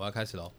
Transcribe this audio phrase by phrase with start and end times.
[0.00, 0.50] 我要开始喽。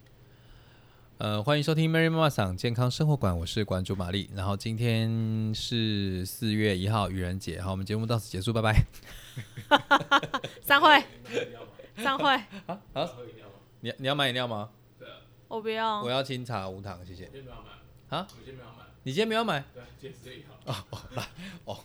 [1.18, 4.30] 呃，欢迎收听 Mary 妈妈赏健康生活馆，我是馆主玛丽。
[4.36, 8.86] 然后今天是四月一号愚人节，好，我们节目到此结束，拜拜。
[10.62, 11.04] 散会，
[11.98, 12.30] 散会，
[12.68, 13.10] 啊啊，
[13.80, 14.70] 你你要买饮料吗？
[15.48, 16.12] 我不要我。
[16.12, 17.24] 要清茶无糖，谢谢。
[17.24, 18.28] 今天没有买，啊？
[18.30, 19.64] 我今天没有买，你今天没有买？
[19.74, 20.52] 对，今天是这一号。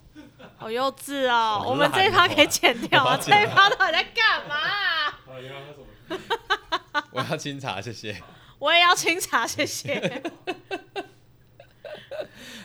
[0.58, 1.62] 好幼稚哦！
[1.64, 3.12] 我我们这一趴可以剪掉啊！
[3.12, 4.56] 我这一趴到底在干嘛？
[7.12, 8.22] 我要清茶，谢谢。
[8.58, 10.22] 我也要清茶，谢谢。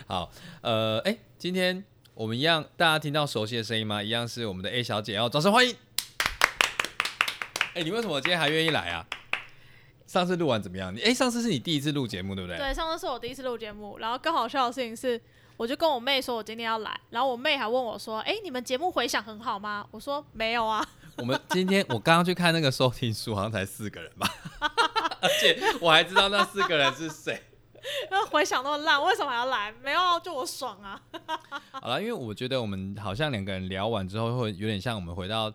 [0.06, 1.84] 好，呃，哎、今天
[2.14, 4.02] 我们一样，大家听到熟悉的声音吗？
[4.02, 5.74] 一样是我们的 A 小姐，要掌声欢迎。
[7.74, 9.06] 哎、你为什么今天还愿意来啊？
[10.12, 10.94] 上次录完怎么样？
[10.94, 12.58] 你哎、上次是你第一次录节目，对不对？
[12.58, 15.18] 对，上次是我第一次录节目，然后更好笑的事情是，
[15.56, 20.86] 我就跟我妹说我今天要来，然后我妹还问我说：“哎，你们节目回响很好吗？”我说：“没有啊。
[21.16, 24.28] 我们今天我刚刚去看那个收听数，好像才四个人吧，
[25.22, 27.42] 而且我还知道那四个人是谁。”
[28.10, 29.72] 然后回响那么烂，为什么还要来？
[29.82, 31.00] 没有啊，就我爽啊！
[31.72, 35.50] 好了，因为我觉得我们好像两个人聊完之后，会有点像我们回到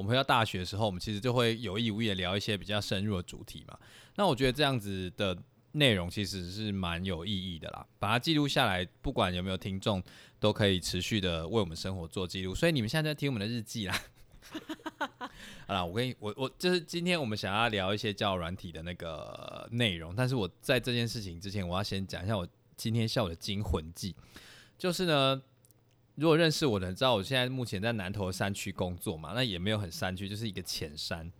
[0.00, 3.78] 我们回到大学的时候，我们其实就会有意无意的聊一些比较深入的主题嘛。
[4.16, 5.36] 那我觉得这样子的
[5.72, 10.02] 内容其实是蛮有意义的啦，把它记录下来，不管有没有听众，
[10.38, 12.54] 都可以持续的为我们生活做记录。
[12.54, 14.02] 所以你们现在在听我们的日记啦。
[15.68, 24.16] 好啦，我跟你我我就是今天我们想要聊一些交友软体的那个内容，但是我在这件事情之前，我要先讲一下我今天下午的惊魂记，
[24.78, 25.42] 就是呢，
[26.16, 31.32] 如果认识我的人知道我现在目前在南投山区工作嘛，那也没有很山区，就是一个浅山。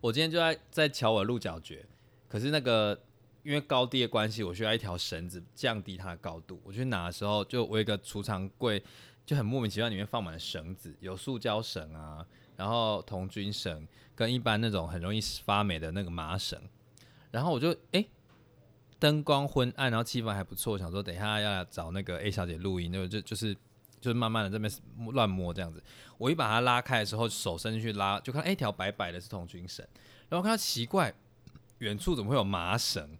[0.00, 1.84] 我今天就在在瞧我的鹿角蕨，
[2.28, 3.00] 可是那个
[3.44, 6.60] 因为高低的关系，我需要一条绳子降低它的高度。
[6.64, 8.82] 我去拿的时候，就我有一个储藏柜，
[9.24, 12.26] 就很莫名其妙，里面放满了绳子，有塑胶绳啊，
[12.56, 16.60] 然后童军绳跟一般那种很容易发霉的那个麻绳。
[17.30, 18.06] 然后我就诶，
[19.02, 23.52] 灯光昏暗，然后气氛还不错，想说等一下要找那个 A 小姐录音，就就就是
[24.00, 24.72] 就是慢慢的这边
[25.10, 25.82] 乱摸这样子。
[26.18, 29.84] 我一把它拉开的时候，手伸进去拉，就看哎一条白白的是童军绳，
[30.28, 31.12] 然后看到奇怪，
[31.78, 33.18] 远处怎么会有麻绳？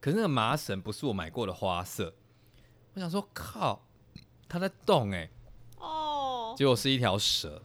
[0.00, 2.12] 可是那个麻绳不是我买过的花色，
[2.94, 3.86] 我想说靠，
[4.48, 5.30] 它在动哎、
[5.78, 7.62] 哦，结果是一条蛇，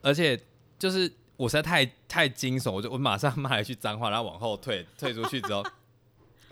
[0.00, 0.40] 而且
[0.78, 5.64] 就是我实在太太惊悚，我就我马上骂了一句脏话，然后往后退，退出去之后，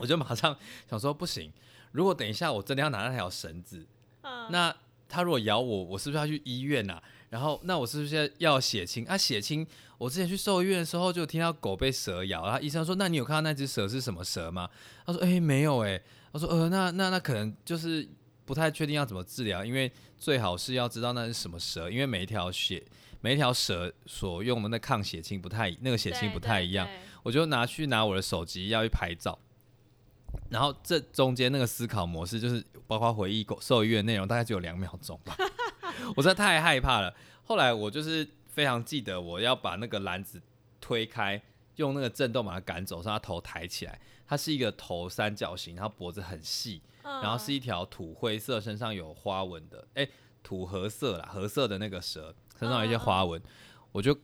[0.03, 0.53] 我就马上
[0.89, 1.49] 想说不行，
[1.93, 3.87] 如果等一下我真的要拿那条绳子，
[4.23, 4.75] 嗯，那
[5.07, 7.01] 他如果咬我，我是不是要去医院啊？
[7.29, 9.17] 然后那我是不是要血清啊？
[9.17, 9.65] 血清，
[9.97, 14.69] 我之前去兽医院的时候就听到狗被蛇咬，然后医生说：“那你有看到那只蛇是什么蛇吗？”
[15.07, 16.03] 他说：“诶，没有诶。
[16.33, 18.05] 他说：“呃，那那那可能就是
[18.43, 19.89] 不太确定要怎么治疗，因为
[20.19, 22.83] 最好是要知道那是什么蛇，因为每一条血
[23.21, 26.85] 每一条蛇所用的那抗血清不太那个血清不太一样。
[27.23, 29.39] 我就拿去拿我的手机要去拍照，
[30.53, 35.35] 然后这中间那个思考模式就是包括回忆狗兽医院的内容，大概只有两秒钟吧。
[36.15, 37.11] 我真的太害怕了。
[37.43, 40.39] 后来我就是非常记得我要把那个篮子
[40.79, 41.41] 推开，
[41.77, 43.99] 用那个震动把它赶走，让它头抬起来。
[44.27, 50.07] 它是一个头三角形，然后脖子很细，嗯然后是一条土灰色，身上有花纹的，哎、
[50.43, 53.41] 土褐色啦，褐色的那个蛇，身上有一些花纹，
[53.91, 54.15] 我就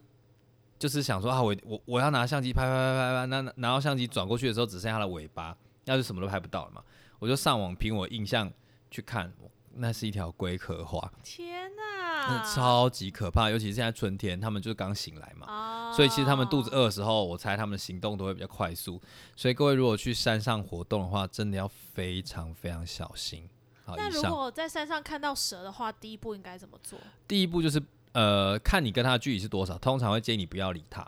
[0.77, 6.83] 就是想说啊，我我我要拿相机拍拍拍拍拍，那那拿到相机转过去的时候，只剩下它的尾巴，要是什么都拍不到了嘛，
[7.19, 8.51] 我就上网凭我印象
[8.91, 9.31] 去看，
[9.75, 15.47] 那是一条龟壳花，天那哪，超级可怕，尤其是现在春天，他们就是刚醒来嘛。
[15.47, 19.01] 哦，所以其实他们肚子饿的时候，我猜他们的行动都会比较快速。
[19.35, 23.49] 所以各位如果去山上活动的话，真的要非常非常小心。
[23.85, 26.99] 好，那如果在山上看到蛇的话，第一步应该怎么做？
[27.27, 31.07] 第一步就是呃，看你跟它的距离是多少，通常会建议你不要理它，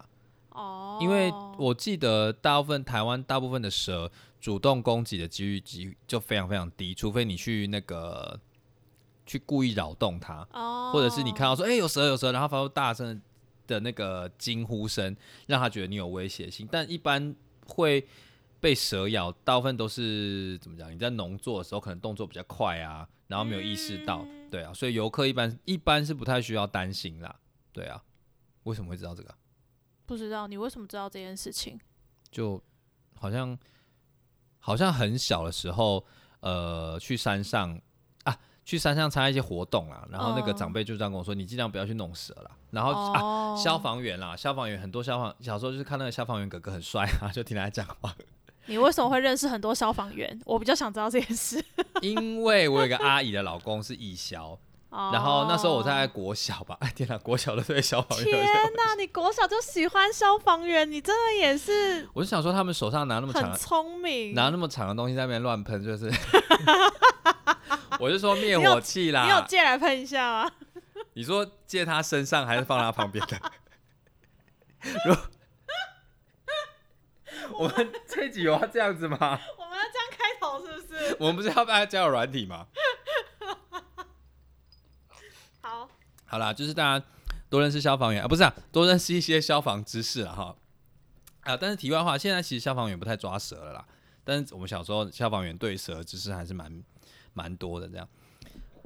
[0.49, 4.09] 哦，因为我记得大部分台湾大部分的蛇
[4.41, 8.37] 主动攻击的几率几就非常非常低，除非你去那个
[9.25, 13.21] 去故意扰动它，哦，或者是你看到说，哎、有蛇有蛇，然后发出大声
[13.67, 15.15] 的那个惊呼声，
[15.45, 16.67] 让他觉得你有威胁性。
[16.69, 17.33] 但一般
[17.67, 18.05] 会
[18.59, 20.91] 被蛇咬，大部分都是怎么讲？
[20.91, 27.39] 你在农作的时候可能动作比较快啊，然后没有意识到，嗯对啊，所以游客一般一般是不太需要担心啦，
[27.71, 28.03] 对啊。
[28.63, 29.37] 为什么会知道这个啊？
[30.05, 31.79] 不知道你为什么知道这件事情？
[32.29, 32.61] 就
[33.15, 33.57] 好像
[34.61, 36.05] 好像很小的时候，
[36.39, 37.77] 呃，去山上
[38.23, 42.51] 啊，去山上参加一些活动啦，然后那个嗯长辈就这样跟我说，你尽量不要去弄蛇啦。
[42.69, 48.15] 然后、啊，哦，消防员啦，消防员很多消防小时候就是看那个消防员哥哥很帅啊，就听他讲话。
[48.67, 50.39] 你为什么会认识很多消防员？
[50.45, 51.61] 我比较想知道这件事。
[52.01, 54.57] 因为我有个阿姨的老公是义消，
[54.91, 64.33] 然后那时候我在国小吧，哎天哪，国小的对消防员天些，哪，你国小就喜欢消防员，你真的也是我就想说他们手上拿那么长很的聪明。
[64.33, 66.11] 拿那么长的东西在那边乱喷，就是，
[68.01, 69.23] 我就说灭火器啦。
[69.23, 70.51] 你有借来喷一下吗？
[71.13, 73.39] 你说借他身上还是放他旁边的？
[75.05, 75.15] 如
[77.57, 79.17] 我们这一集有要这样子吗？
[79.57, 81.15] 我们要这样开头是不是？
[81.17, 82.65] 我们不是要帮他交友软体吗？
[86.31, 87.05] 好，啦，就是大家
[87.49, 90.55] 多认识消防员啊，不是啊，多认识一些消防知识了哈。
[91.41, 93.85] 啊，但是题外话，现在其实消防员不太抓蛇了啦。
[94.23, 96.81] 但是我们小时候消防员对蛇的知识还是蛮
[97.33, 97.89] 蛮多的。
[97.89, 98.07] 这样，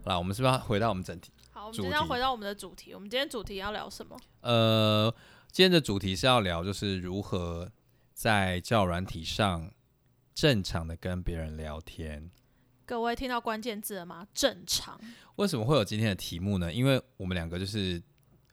[0.03, 1.31] 好啦，我们是不是要回到我们整体？
[1.51, 2.95] 好，我们今天要回到我们的主题。
[2.95, 4.17] 我们今天主题要聊什么？
[4.41, 5.13] 呃，
[5.51, 7.71] 今天的主题是要聊，就是如何
[8.15, 9.69] 在教软体上
[10.33, 12.31] 正常的跟别人聊天。
[12.87, 14.27] 各位听到关键字了吗？
[14.31, 14.99] 正常。
[15.37, 16.71] 为什么会有今天的题目呢？
[16.71, 17.99] 因为我们两个就是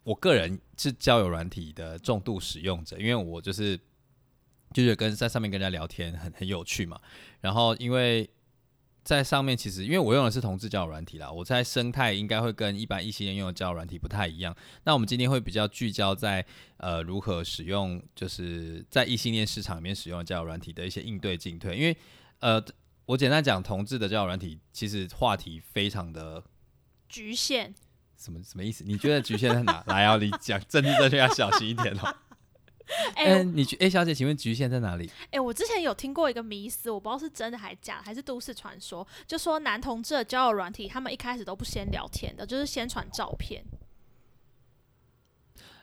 [0.04, 3.78] 我个人是交友软体的重度使用者，因为我就是
[4.72, 6.98] 就是跟在上面跟人家聊天很很有趣嘛。
[7.42, 8.28] 然后因为
[9.04, 14.56] 在上面其实因为我用的是同志交友软体啦，我在生态应该会跟一般异性恋用的交友软体不太一样。
[14.84, 16.42] 那我们今天会比较聚焦在
[16.78, 21.76] 呃如何使用，就是在异性恋市场里面使用交友软体的一些应对进退。
[21.76, 21.94] 因为
[22.38, 22.60] 呃，
[23.06, 26.42] 我简单讲，同志的交友软体其实话题非常的
[27.08, 27.74] 局限。
[28.16, 28.84] 什么什么意思？
[28.84, 29.82] 你觉得局限在哪？
[29.88, 32.14] 来啊，你讲政治正确要小心一点哦。
[33.16, 35.10] 哎、嗯、你觉哎、小姐，请问局限在哪里？
[35.30, 43.64] 哎、我之前有听过一个迷思，我不知道是真的还是假的，还是都市传说，就说男同志的交友软体，他们一开始都不先聊天的，就是先传照片。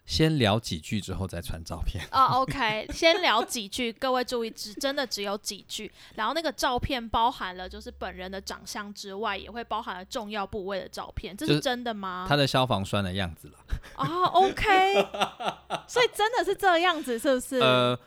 [0.09, 2.03] 先聊几句之后再传照片。
[2.11, 12.25] 哦、o k 先聊几句，各位注意，只真的只有几句，然后那个照片包含了就是本人的长相之外，也会包含了重要部位的照片，这是是真的吗？
[12.27, 13.59] 他的消防栓的样子了。
[13.97, 14.93] 啊、o k
[15.87, 17.59] 所以真的是这样子，是不是？
[17.59, 17.97] 呃，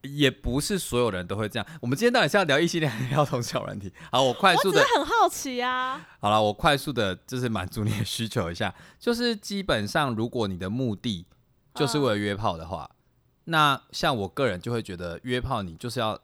[0.00, 1.66] 也不是所有人都会这样。
[1.82, 3.92] 我们今天到底是要聊异性恋，还是要同志交友软体？
[4.10, 6.06] 好，我快速的很好奇啊。
[6.20, 11.26] 好了，我快速的就是满足你的需求一下，就是基本上如果你的目的
[11.74, 12.88] 就是为了约炮的话，
[13.44, 16.18] 那像我个人就会觉得约炮你就是要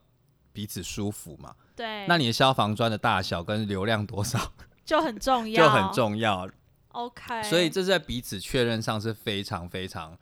[0.52, 1.54] 彼此舒服嘛。
[1.76, 4.52] 对，那你的消防砖的大小跟流量多少
[4.84, 5.92] 就很重要，就很。
[5.92, 6.48] 重要
[6.92, 10.16] ，OK，所以这是在彼此确认上是非常非常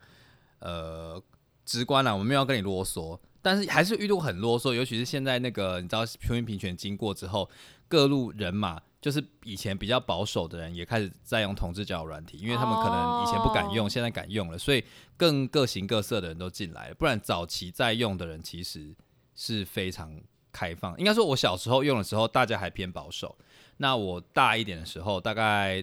[0.59, 1.21] 呃
[1.65, 2.11] 直观啦。
[2.13, 7.49] 我们没有要跟你啰嗦，但是还是遇到很啰嗦，尤其是现在那个你知道平民平权经过之后，
[7.87, 14.83] 各路人马就是以前比较保守的人也开始在用同志交友软体，因为他们可能以前不敢用，哦现在敢用了，所以
[15.15, 16.95] 更各形各色的人都进来了。
[16.95, 18.93] 不然早期在用的人其实
[19.35, 20.19] 是非常
[20.51, 23.37] 开放，应该说我小时候用的时候，大家还偏保守。
[23.77, 25.81] 那我大一点的时候，大概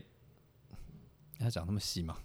[1.39, 2.19] 要讲那么细吗？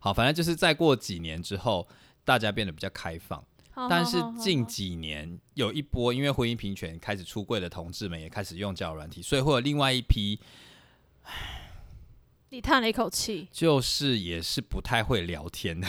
[0.00, 1.86] 好，反正就是再过几年之后，
[2.24, 3.44] 大家变得比较开放。
[3.72, 10.40] 好但是近几年有一波，因为婚姻平权开始出柜的同志们也开始用交友软体，所以会有另外一批，
[12.48, 15.86] 你叹了一口气，就是也是不太会聊天的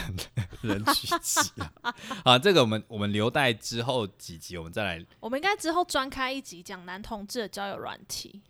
[0.62, 1.74] 人聚集啊。
[2.24, 5.06] 啊，这个我们我们留待之后几集我们再来。
[5.20, 8.42] 我们应该之后专开一集讲男同志的交友软体。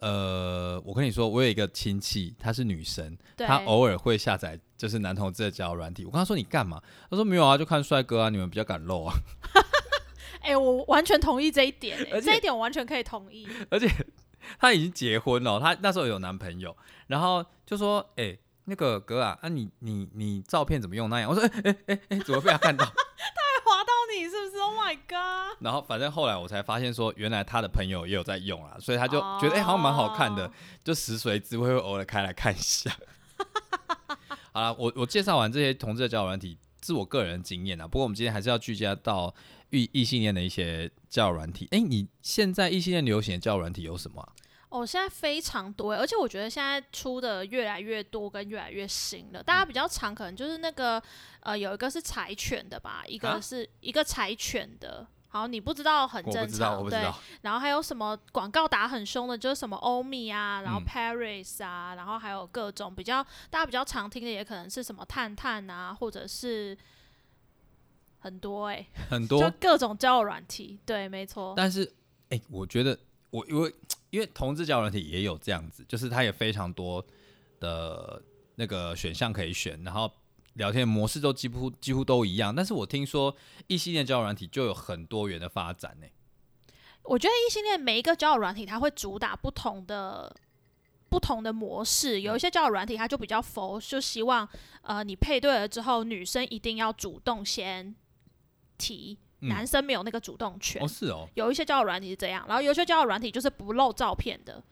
[0.00, 6.06] 呃，我跟你说，我有一个亲戚，她是女生，对，她偶尔会下载就是男同志的交友软体。
[6.06, 6.80] 我跟他说你干嘛？
[7.10, 9.14] 他说没有啊，就看帅哥啊，你们比较敢露啊。
[10.40, 13.46] 哎、我完全同意这一点、欸，这一点我完全可以同意。
[13.68, 13.86] 而且
[14.58, 16.74] 他已经结婚了，他那时候有男朋友，
[17.08, 30.50] 然后就说：“哎、那个哥啊，啊你你你照片怎么用那样？”我说：“哎哎哎哎，怎么被他看到 他还滑到你是不是？Oh my god！？” 然后反正后来我才发现说，原来他的朋友也有在用啦，所以他就觉得哎、好像蛮好看的哦，
[30.82, 32.90] 就食髓知味会偶尔开来看一下。
[34.52, 37.86] 好了，我我介绍完这些同志的交友软体，是我个人的经验啊。
[37.86, 39.32] 不过我们今天还是要聚焦到
[39.70, 41.68] 异异性恋的一些交友软体。
[41.70, 44.32] 哎、你现在异性恋流行的交友软体有什么啊、
[44.70, 49.42] 哦，现在非常多欸，而且我觉得现在出的越来越多，跟越来越新了。
[49.42, 51.02] 大家比较常可能就是那个
[51.40, 55.06] 呃，有一个是柴犬的吧，一啊个是一个柴犬的。
[55.32, 56.78] 好，你不知道很正我不知道，常，对。
[56.78, 57.18] 我不知道。
[57.42, 66.76] 然后还有什么广告打很凶的，就是什么欧米啊，然后嗯 Paris 啊，然后还有各种比较大家比较常听的，也可能是什么探探啊，或者是
[68.18, 70.78] 很多哎、很多 就各种交友软体。
[70.84, 71.54] 对，没错。
[71.56, 71.90] 但是，
[72.30, 72.98] 哎、我觉得
[73.30, 73.72] 我因为
[74.10, 77.04] 因为同志交友软体也有这样子，就是它也非常多
[77.60, 78.20] 的
[78.56, 80.10] 那个选项可以选，然后
[80.60, 82.54] 聊天模式都几乎几乎都一样。
[82.54, 83.34] 但是我听说
[83.66, 86.06] 异性恋交友软体就有很多元的发展呢、
[87.04, 90.36] 我觉得异性恋每一个交友软体，它会主打不同的
[91.08, 94.46] 不同的模式，有一些交友软体它就比较佛，就希望
[94.82, 97.94] 呃你配对了之后，女生一定要主动先
[98.76, 100.82] 提，嗯男生没有那个主动权。
[100.82, 104.62] 哦是哦，有一些交友软体是这样，然后有一些交友软体就是不露照片的，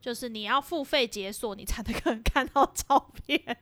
[0.00, 3.58] 就是你要付费解锁，你才能看到照片。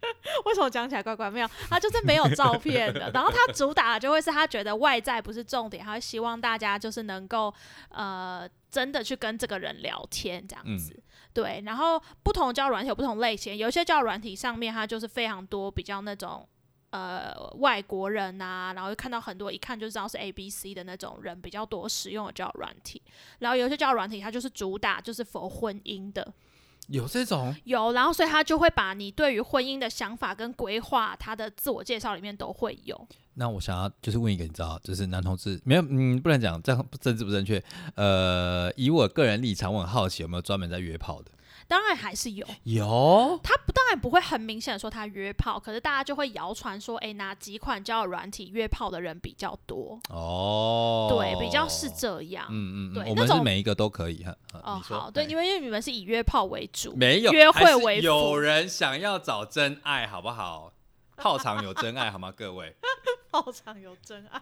[0.44, 1.30] 为什么讲起来怪怪？
[1.30, 3.10] 没有，他就是没有照片的。
[3.12, 7.52] 然后他主打的就会是他觉得外在不是重点，他会希望大家就是能够
[7.88, 11.02] 呃真的去跟这个人聊天这样子。
[11.32, 16.46] 对，然后不同的交友软体有不同类型，有一些交友软体上面它就是非常多比较那种
[16.90, 23.02] 呃外国人啊，然后又看到很多一看就知道是 A B C 的那种人比较多使用的交友软体，
[23.40, 26.32] 然后有一些交友软体它就是主打就是否婚姻的，
[26.88, 33.08] 有这种有，然后所以他就会把你对于婚姻的想法跟规划，他的自我介绍里面都会有。
[33.34, 37.62] 那我想要就是问一个，你知道，就是男同志没有，嗯，不能讲这样政治不正确。
[37.96, 41.32] 呃，以我个人立场，我很好奇有没有专门在约炮的？
[41.66, 49.98] 当然还是有，有，他不当然不会很明显的说他约炮，可是大家就会谣传说，哎，哪几款交友软体约炮的人比较多？
[50.10, 52.46] 哦，对，比较是这样。
[52.50, 54.24] 嗯嗯嗯，对我们是每一个都可以
[54.62, 60.72] 哦，好，对，因为因为你们是以约炮为主，没有约会为主有人想要找真爱，好不好？
[61.16, 62.32] 炮场有真爱，好吗？
[62.32, 62.74] 各位，
[63.30, 64.40] 炮场有真爱。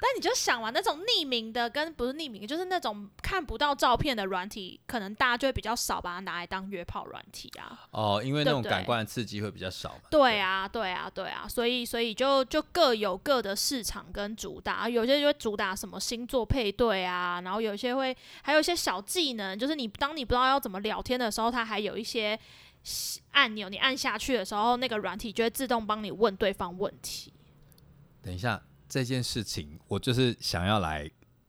[0.00, 7.86] 但你就想嘛，那种匿名的跟不是匿名，就是那种看不到照片的软体，可能大家就会比较少把它拿来当约炮软体啊。
[7.90, 10.00] 哦，因为那种感官的刺激会比较少嘛。
[10.10, 22.38] 对啊，对啊，对啊，所以所以就就各有各的市场跟主打，有些就会主打什么星座配对啊，然后有些会还有一些小技能，就是你当你不知道要怎么聊天的时候，它还有一些
[23.32, 27.34] 按钮，你按下去的时候，那个软体就会自动帮你问对方问题。
[28.22, 31.08] 等一下，这件事情我就是想要来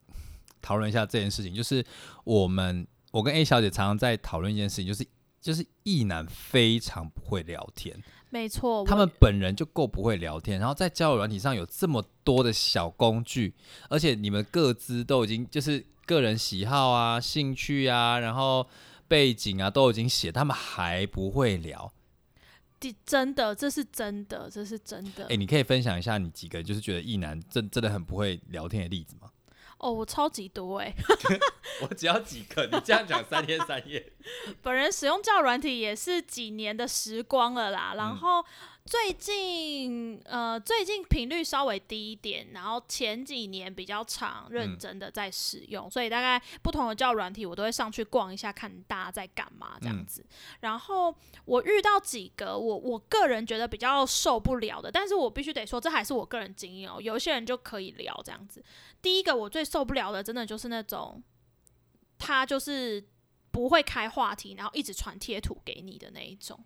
[0.61, 1.83] 讨论一下这件事情，就是
[2.23, 5.05] 我们我跟 A 小姐常常在讨论一件事情，就是
[5.41, 13.55] 就是异男非常不会聊天，没错，他们本人就够不会聊天，然后在交友软体上有这么多的小工具，
[13.89, 18.67] 而且你们各自都已经就是个人喜好啊、兴趣啊，然后
[19.07, 21.91] 背景啊都已经写，他们还不会聊。
[22.81, 25.27] 的真的，这是真的，这是真的。
[25.27, 29.29] 哎、你可以分享一下你几个就是觉得异男真真的很不会聊天的例子吗？
[29.81, 30.93] 哦，我超级多哎、
[31.81, 34.13] 我只要几个，你这样讲三天三夜。
[34.61, 38.45] 本人使用交友软体也是几年的时光了啦，嗯然后
[38.83, 50.25] 最近呃最近频率稍微低一点，然后前几年比较常认嗯真的在使用，所以大概不同的交友软体我都会上去逛一下，看大家在干嘛这样嗯子。
[50.61, 58.63] 然后我遇到几个我我个人觉得比较受不了的，但是我必须得说这还是我个人经验哦，有一些人就可以聊这样子。
[59.01, 61.21] 第一个我最受不了的，真的就是那种
[62.17, 63.07] 他就是
[63.51, 66.59] 不会开话题，然后一直传贴图给你的那一种。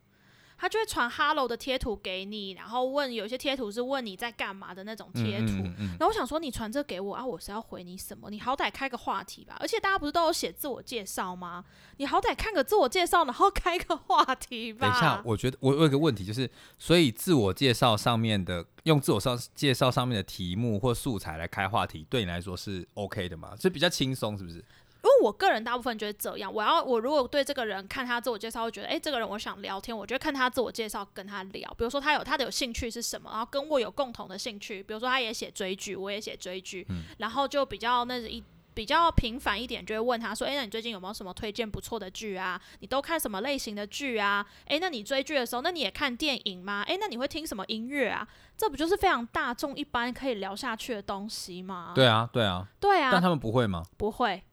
[0.58, 5.54] 他就会传 “hello” 的贴图给你，然后问有些贴图是问你在干嘛的那种贴图。
[5.54, 8.30] 嗯嗯嗯然后我想说，你传这给我啊，我是要回你什么？
[8.30, 9.58] 你好歹开个话题吧。
[9.60, 11.64] 而且大家不是都有写自我介绍吗？
[11.98, 14.88] 你好歹看个自我介绍，然后开个话题吧。
[14.88, 23.54] 等一下，我觉得我我有一个问题，就是所以自我介绍上面的用自我上介绍上面的题目或素材来开话题，对你来说是 OK 的吗？
[23.60, 24.64] 是比较轻松，是不是？
[25.06, 31.70] 因为我个人大部分觉得这样，我要我如果对这个人看他自我介绍，会觉得诶，这个人我想聊天，我就会看他自我介绍跟他聊。
[31.78, 38.44] 比如说他有他的有兴趣是什么，然后跟我有共同的兴趣，比如说他也写追剧，我也写追剧，嗯然后就比较那一。
[38.76, 42.60] 比较频繁一点，就会问他说：“诶，那你最近有没有什么推荐不错的剧啊？
[42.82, 44.46] 你都看什么类型的剧啊？
[44.66, 46.84] 诶，那你追剧的时候，那你也看电影吗？
[46.86, 48.28] 诶，那你会听什么音乐啊？
[48.58, 51.94] 这不就是非常大众一般可以聊下去的东西吗？
[51.96, 53.82] 对啊，对啊，对啊，但他们不会吗？
[53.96, 54.44] 不会，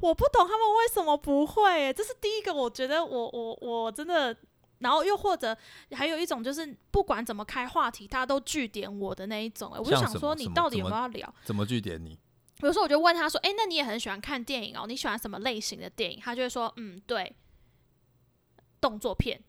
[0.00, 4.36] 我不懂他们为什么不会耶，这是第一个，我觉得我我我真的，
[4.78, 5.56] 然后又或者
[5.92, 11.34] 还有一种就是不管怎么开话题，他都据点我的那一种，哎，我就想说你到底有没有要聊？
[11.44, 12.18] 怎么据点你？
[12.60, 14.84] 比如说我就问他说，哎，那你也很喜欢看电影哦？
[14.86, 16.20] 你喜欢什么类型的电影？
[16.20, 17.36] 他就会说，嗯，对，
[18.80, 19.40] 动作片，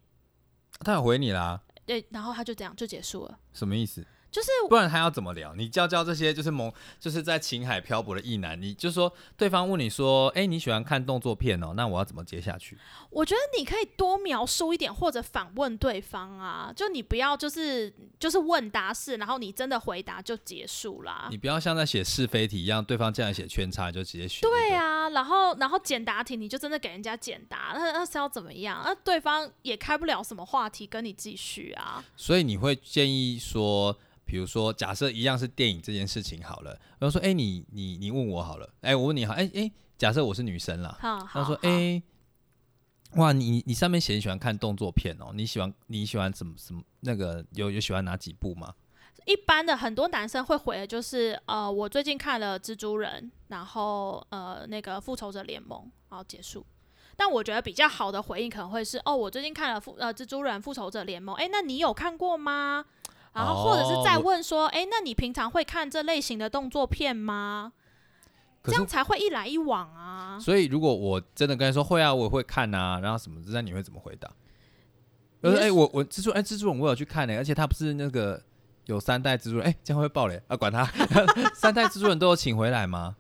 [0.81, 4.05] 他有回你啦，对，然后他就这样就结束了，什么意思？
[4.31, 5.55] 就是不然他要怎么聊？
[5.55, 12.77] 你教教这些就是萌，就是在情海漂泊的异男，你就说对方问你说，哎、你喜欢看动作片哦，那我要怎么接下去？
[13.09, 21.37] 我觉得你可以多描述一点，或者反问对方啊，就你不要就是就是问答式，然后你真的回答就结束啦你。
[21.37, 24.41] 不要像在写是非题一样，对方这样写圈叉就直接选。
[24.41, 28.81] 对啊，啊，然后然后简答题你就真的给人家简答，那那是要怎么样？
[28.83, 32.03] 那对方也开不了什么话题跟你继续啊。
[32.15, 33.97] 所以你会建议说，
[34.29, 36.69] 比如说假设一样是电影这件事情好了，
[36.99, 42.03] 然后说，哎、你你你问我好了，哎、我问你好，哎、哎、假设我是女生啦，好，他说，好哎、
[43.15, 48.75] 哇，你你上面写你喜欢看动作片哦，你喜欢你喜欢什么什么那个有有喜欢哪几部吗？
[49.25, 56.63] 一般的很多男生会回的就是，呃，我最近看了蜘蛛人，然后呃那个复仇者联盟，然后结束。
[57.15, 62.85] 但我觉得比较好的回应可能会是，哦，我最近看了复呃蜘蛛人复仇者联盟，诶，那你有看过吗？
[63.33, 67.73] 然后或者是再问说，诶，那你平常会看这类型的动作片吗？
[68.63, 70.37] 这样才会一来一往啊。
[70.39, 74.29] 所以如果我真的跟他说会啊，我也会看啊，然后什么，那你会怎么回答？
[75.41, 78.43] 你是就是哎、我我蜘蛛哎、蜘蛛人我有去看呢、而且他不是那个
[78.85, 80.57] 有三代蜘蛛人，哎、这样会爆雷啊？
[80.57, 80.83] 管他，
[81.55, 83.15] 三代蜘蛛人都有请回来吗？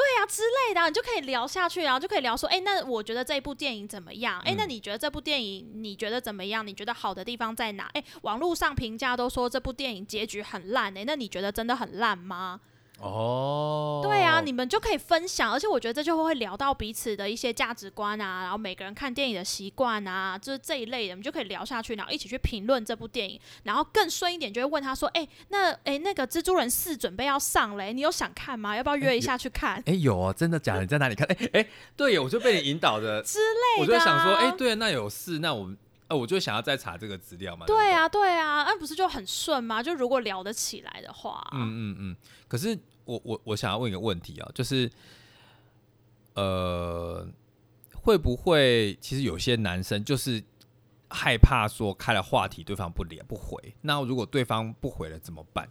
[0.00, 4.40] 对啊、之类的啊，你就可以聊下去，然后就可以聊说，哎、那我觉得这一部电影怎么样？
[4.46, 6.66] 哎、那嗯你觉得这部电影你觉得怎么样？
[6.66, 7.90] 你觉得好的地方在哪？
[7.92, 12.60] 哎、网络上评价都说这部电影结局很烂，哎，那你觉得真的很烂吗？
[13.00, 28.76] 哦，对啊，你们就可以分享，而且我觉得这就会聊到彼此的一些价值观啊，然后每个人看电影的习惯啊，就是这一类的，我们就可以聊下去，然后一起去评论这部电影，然后更顺一点，就会问他说，哎、那哎、那个蜘蛛人四准备要上嘞，你有想看吗？
[28.76, 29.82] 要不要约一下去看？
[29.86, 30.82] 哎、有啊，真的假的？
[30.82, 31.26] 你在哪里看？
[31.32, 31.66] 哎、哎、
[31.96, 35.76] 对耶，我就被你引导的，之类的、啊，我就想说，哎、对，那有事，那我们，
[36.08, 37.64] 呃，我就想要再查这个资料嘛。
[37.64, 39.82] 对啊，对啊，那不是就很顺吗？
[39.82, 42.16] 就如果聊得起来的话，嗯嗯嗯。
[42.48, 42.76] 可是
[43.10, 44.88] 我我我想要问一个问题啊，就是
[46.34, 47.26] 呃，
[47.94, 50.42] 会不会其实有些男生就是
[51.08, 55.68] 害怕说开了话题对方不连不回，那如果对方不回了怎么办？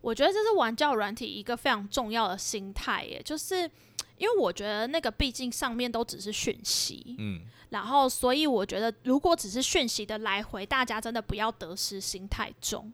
[0.00, 3.70] 我觉得这是玩教软体一个非常重要的心态耶，就是
[4.16, 12.90] 因为我觉得那个毕竟上面都只是讯息，嗯，然后所以我觉得如果只是讯息的来回，大家真的不要得失心太重，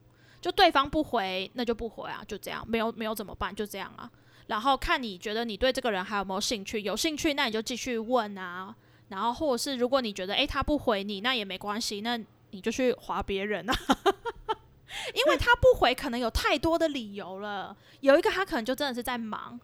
[0.47, 4.09] 就对方不回那就不回啊，就这样，没有没有怎么办，就这样啊。
[4.47, 8.73] 然后看你觉得你对这个人还有没有兴趣，有兴趣那你就继续问啊。
[9.09, 12.17] 然后或者是如果你觉得诶他不回你，那也没关系，那
[12.53, 13.75] 你就去划别人啊。
[15.15, 17.77] 因为他不回，可能有太多的理由了。
[17.99, 19.59] 有一个他可能就真的是在忙，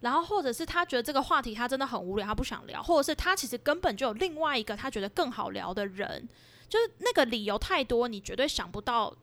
[0.00, 6.26] 然后或者是他觉得这个话题他真的很无聊，他不想聊，或者是他其实根本就有另外一个他觉得更好聊的人，
[6.66, 9.14] 就是那个理由太多，你绝对想不到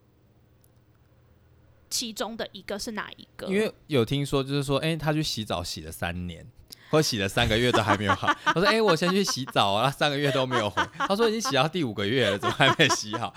[1.89, 3.47] 其中的一个是哪一个。
[3.47, 6.45] 因为有听说就是说，哎、他去洗澡洗了三年。
[6.91, 13.33] 或洗了三个月都还没有好， 他说：“哎、我先去洗澡啊，三个月都没有回。”他说：“已经洗到第五个月了，怎么还没洗好？”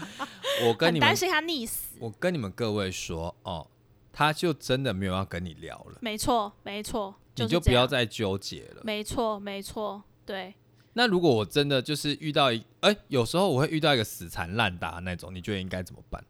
[0.62, 1.96] 我跟你们很担心他溺死。
[1.98, 3.66] 我跟你们各位说哦，
[4.12, 7.86] 他就真的没有要跟你聊了，没错，没错，你就不要。
[7.86, 8.82] 再纠结了。
[8.84, 10.54] 没错，没错，对。
[10.92, 16.22] 那如果我真的就是遇到一，哎、有时候我会遇到一个死缠烂打那种，你觉得应该怎么办？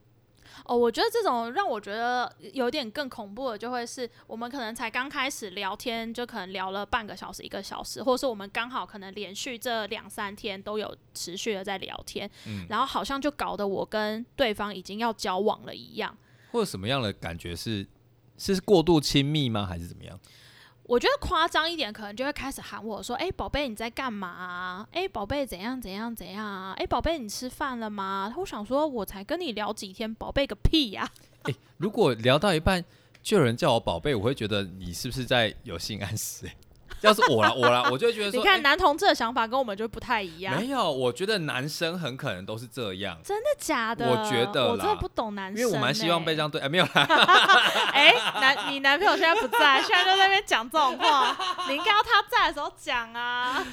[0.64, 16.16] 哦，我觉得这种让我觉得有点更恐怖的，就会是我们可能才刚开始聊天，就可能聊了半个小时、一个小时，或者是我们刚好可能连续这两三天都有持续的在聊天，嗯然后好像就搞得我跟对方已经要交往了一样。
[16.52, 17.86] 或者什么样的感觉是
[18.36, 19.66] 是过度亲密吗？
[19.66, 20.18] 还是怎么样？
[20.88, 24.88] 我觉得夸张一点，可能就会开始喊我说：“哎、宝贝，你在干嘛、啊？
[24.90, 26.74] 哎、宝贝，怎样怎样怎样啊？
[26.78, 31.06] 哎、宝贝，你吃饭了吗？”我想说，我才跟你聊几天，宝贝个屁呀、
[31.42, 32.82] 哎、如果聊到一半
[33.22, 36.50] 就有人叫我宝贝，我会觉得你是不是在有性暗示、
[37.02, 44.08] 要是我啦，我啦，我就会觉得说，你看哎男同志的想法跟我们就不太一样，没有，我觉得男生很可能都是这样，真的假的？
[44.08, 46.46] 我觉得啦我真的不懂男生、因为我蛮希望被这样。
[46.46, 46.90] 样对，哎、没有啦，
[47.92, 51.36] 哎、男你男朋友现在不在，现在就在那边讲这种话，
[51.68, 53.64] 你应该要他在的时候讲啊。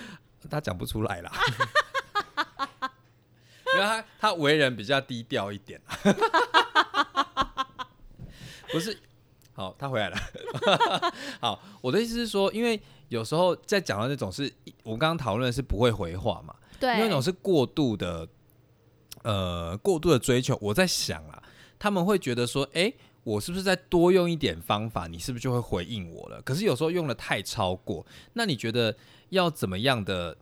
[0.49, 1.31] 他讲不出来啦。
[3.73, 5.81] 因为他他为人比较低调一点，
[8.71, 8.95] 不是？
[9.53, 10.17] 好，他回来了。
[11.41, 14.51] 好，我的意思是说，因为有时候在讲到那种是
[14.83, 18.27] 我们刚刚讨论的是不会回话嘛，对，那种是过度的，
[19.23, 20.57] 呃，过度的追求。
[20.61, 21.43] 我在想啊，
[21.77, 22.91] 他们会觉得说，哎、
[23.23, 26.41] 我是不是再多用一点方法，你是不是就会回应我了？
[26.41, 28.95] 可是有时候用的太超过，那你觉得
[29.29, 30.35] 要怎么样的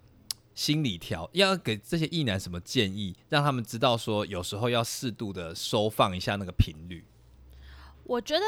[0.55, 1.29] 心理调？
[1.33, 7.05] 要给这些意男什么建议，让他们知道说，有时候要适度的收放一下那个频率？
[8.05, 8.45] 我觉得，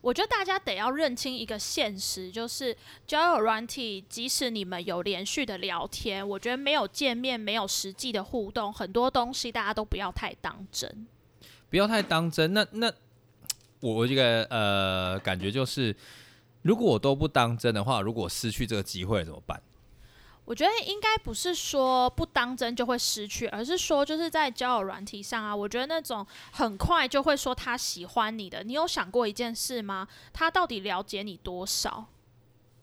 [0.00, 11.06] 我觉得大家得要认清一个现实，就是交友软体，即使你们有连续的聊天，我觉得没有见面、没有实际的互动，很多东西大家都不要太当真。
[11.70, 12.52] 不要太当真。
[12.52, 12.92] 那那
[13.80, 15.96] 我这个呃感觉就是，
[16.62, 19.60] 如果我都不当真的话，如果失去这个机会怎么办？
[20.44, 30.08] 我觉得应该不是说不当真就会失去，而是说就是在交友软体上啊，我觉得那种很快就会说他喜欢你的，你有想过一件事吗？
[30.32, 32.06] 他到底了解你多少？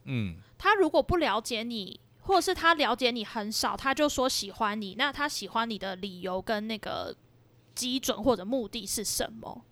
[0.06, 7.14] 嗯，他如果不了解你，或者是他了解你很少，他就说喜欢你，那他喜欢你的理由跟那个
[7.76, 9.66] 基准或者目的是什么？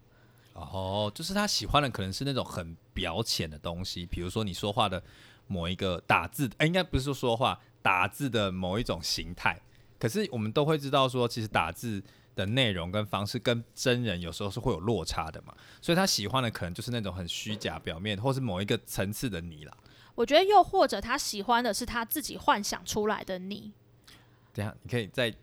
[0.53, 5.01] 哦，就是他喜欢的可能是那种很表浅的东西，比如说你说话的
[5.47, 9.59] 某一个打字，哎、应该不是说说话打字的某一种形态。
[9.99, 12.03] 可是我们都会知道说，其实打字
[12.35, 19.75] 的内容跟方式跟真人有时候是会有落差的嘛，所以他喜欢的可能就是那种很虚假表面，或是某一个层次的你啦。
[20.13, 23.71] 我觉得又或者他喜欢的是他自己幻想出来的你。
[24.53, 25.33] 等一下你可以再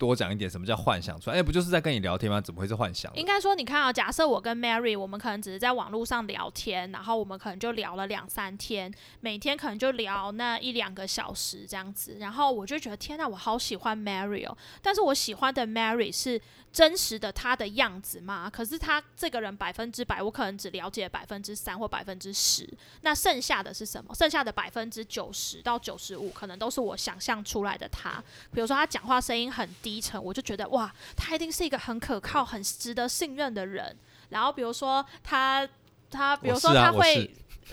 [0.00, 1.36] 多讲一点，什么叫幻想出来？
[1.36, 2.40] 哎、不就是在跟你聊天吗？
[2.40, 3.14] 怎么会是幻想？
[3.14, 16.40] 应该说，你看啊，假设我跟 Mary，我们可能只是在网络上聊天，然后我们可能就聊了两三天，每天可能就聊那一两个小时这样子，然后我就觉得天呐，我好喜欢 Mary 哦，但是我喜欢的 Mary 是
[16.72, 22.66] 真实的她的样子嘛，可是她这个人百分之百，我可能只了解百分之三或百分之十，
[23.02, 24.14] 那剩下的是什么？
[24.14, 28.22] 剩下的百分之九十到九十五，可能都是我想象出来的她。
[28.52, 33.96] 比如说他讲话声音很低沉，我就觉得哇，他一定是一个很可靠、很值得信任的人。
[34.28, 35.66] 然后比如说他
[36.10, 37.30] 他，比如说他会，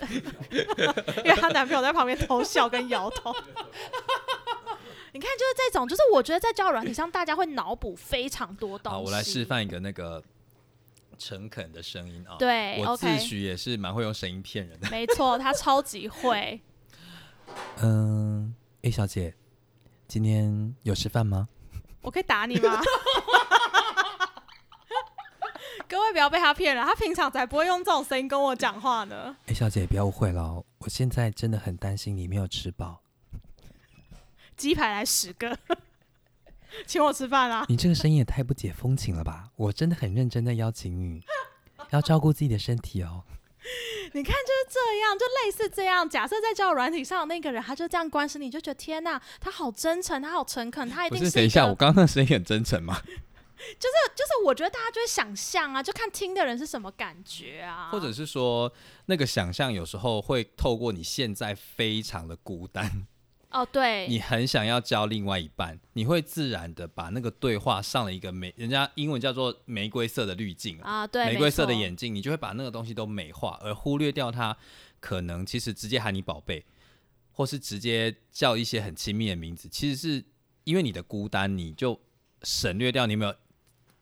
[1.22, 3.30] 因为她男朋友在旁边偷笑跟摇头。
[5.12, 8.96] 你看，就是这种，就是我觉得在交友软体上，大家会脑补非常多东西。
[8.96, 9.44] 好，我来示。
[9.44, 10.22] 范一个那个
[11.18, 14.88] 诚恳的声音啊。，对我自诩也是蛮会用声音骗人的。
[14.90, 16.60] 没错，他超级会。
[17.80, 19.34] 嗯，A 小姐，
[20.06, 21.48] 今天有吃饭吗
[22.00, 22.80] 我可以打你吗？
[25.88, 29.34] 各位不要被他骗了，他平常才不会用这种声音跟我讲话呢。
[29.46, 33.00] A 小姐，不要误会了哦，我现在真的很担心你没有吃饱。
[34.56, 35.58] 鸡排来十个，
[36.86, 37.64] 请我吃饭啊！
[37.68, 39.48] 你这个声音也太不解风情了吧！
[39.56, 41.22] 我真的很认真的邀请你，
[41.90, 43.24] 要照顾自己的身体哦。
[44.14, 46.08] 你看就是这样，就类似这样。
[46.08, 53.00] 假设在交友软体上的那个人，他就这样关心你，就觉得天呐，他好真诚，他好诚恳，他一定是等一下，我刚刚那声音很真诚吗？
[53.58, 58.72] 就是就是我觉得大家就会想象啊，就看听的人是什么感觉啊，或者是说，
[59.06, 63.08] 那个想象有时候会透过你现在非常的孤单，
[63.50, 74.54] 哦，对，你很想要交另外一半，你会自然的把那个对话上了一个玫，人家英文叫做玫瑰色的滤镜啊，啊，对，玫瑰色的眼镜，你就会把那个东西都美化，而忽略掉他
[75.00, 76.66] 可能其实直接喊你宝贝，
[77.32, 80.24] 或是直接叫一些很亲密的名字，其实是
[80.64, 81.98] 因为你的孤单，你就
[82.42, 83.34] 省略掉你有没有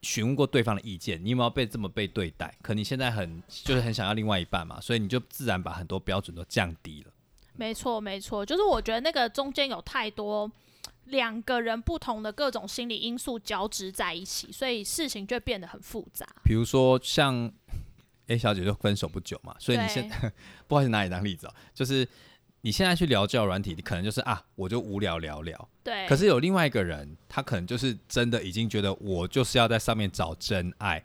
[0.01, 2.53] 询问过对方的意见，你有没有被这么被对待？
[2.61, 7.13] 可你现在很就是很想要另外一半嘛，所以你就自然把很多标准都降低了。
[7.57, 10.49] 没错，没错，就是我觉得那个中间有太多
[11.05, 16.25] 两个人不同的各种心理因素交织在一起，所以事情就变得很复杂。
[16.43, 17.51] 比如说像
[18.27, 20.31] A 小姐就分手不久嘛，所以你现对
[20.67, 22.07] 不好意思拿你当例子哦，就是
[22.61, 25.69] 你现在去聊交友软体，你可能就是啊，我就无聊聊聊。
[25.83, 31.01] 对，可是有另外一个人，他可能就是真的已经觉得我就是要在上面找真爱，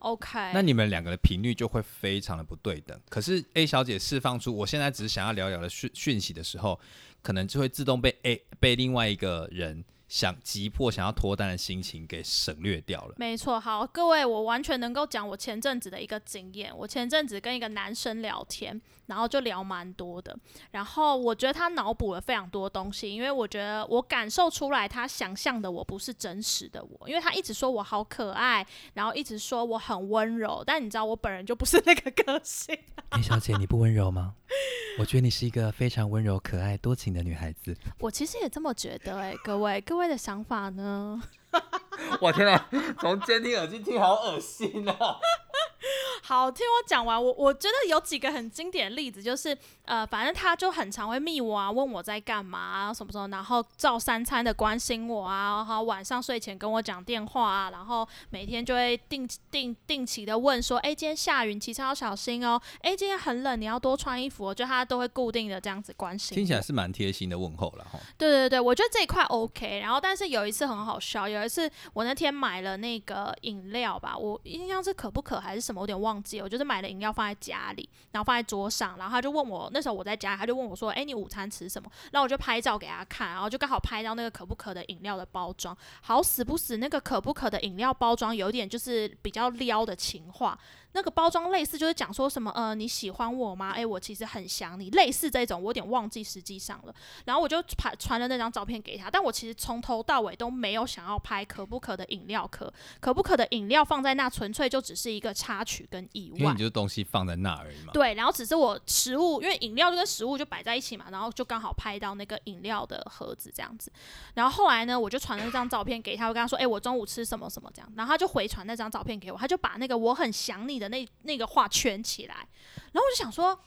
[0.00, 2.98] OK，那你们两个的频率就会非常的不对等。
[3.08, 6.78] 可是 A 小姐释放出我现在只是想要聊聊的讯讯息的时候，
[7.22, 13.14] 可能就会自动被 A 被另外一个人想急迫想要脱单的心情给省略掉了。
[13.16, 16.76] 没错，好，各位，我完全能够讲我前阵子的一个经验。
[16.76, 20.36] 我前阵子跟一个男生聊天，然后就聊蛮多的，
[20.72, 32.76] 然后我觉得他脑补了非常多东西，因为我觉得我感受出来他想象的我不是真实的我，因为他一直说我好可爱，然后一直说我很温柔，但你知道我本人就不是那个个性。
[33.16, 34.34] 李小姐，你不温柔吗？
[34.98, 37.76] 我觉得你是一个非常温柔、可爱、多情的女孩子。
[37.98, 41.22] 我其实也这么觉得、欸，各位，各位的想法呢？
[42.20, 45.16] 我天啊，从监听耳机听好恶心哦！
[46.22, 66.36] 好，听我讲完，我我觉得有几个很经典的例子，就是呃，反正他就很常会密我啊，问我在干嘛啊，什么时候，然后照三餐的关心我啊，然后晚上睡前跟我讲电话啊，然后每天就会定定定期的问说，哎，今天下雨，骑车要小心哦，哎，今天很冷，你要多穿衣服哦，就他都会固定的这样子关心。
[66.36, 67.98] 听起来是蛮贴心的问候了哈。
[68.18, 69.80] 对对对，我觉得这一块 OK。
[69.80, 76.44] 然后，但是有一次很好笑，有一次我那天买了那个饮料吧，我印象是可不可还是什么，我有点忘记了。
[76.44, 85.76] 我就是买了饮料放在家里，然后放在桌上，然后他就问我，那时候我在家，他就问我说：“哎，你午餐吃什么？”然后我就拍照给他看，然后就刚好拍到那个可不可的饮料的包装。
[86.02, 90.58] 好死不死，那个可不可的饮料包装有点就是比较撩的情话，
[90.92, 93.72] 那个包装类似就是讲说什么呃你喜欢我吗？
[93.72, 96.94] 诶，我其实很想你，类似这种，我有点忘记实际上了。
[97.24, 106.58] 然后我就传传了那张照片给他，但我其实从头到尾都没有想要拍可不可的饮料壳，可不可的饮料放在那纯粹就只是一个插曲跟意外因为你。
[106.58, 107.92] 就是东西放在那而已嘛。
[107.92, 113.90] 对，然后只是我食物，因为饮料就跟食物就摆在一起嘛，然后就刚好拍到那个饮料的盒子这样子。
[114.34, 122.48] 然后后来呢，我就传了那张照片给他，我跟他说：“哎、我中午吃什么什么这样。”然后他就回传那张照片给我，他就把那个我很想你的那那个画圈起来。
[122.92, 123.60] 然后我就想说：“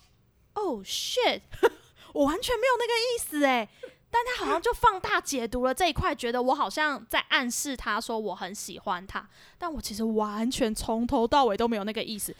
[0.56, 1.42] 哦、shit，
[2.14, 3.70] 我完全没有那个意思哎。”
[4.12, 12.36] 但他好像就放大解读了这一块，觉得我好像在暗示他说我很喜欢他，但我其实完全从头到尾都没有那个意思。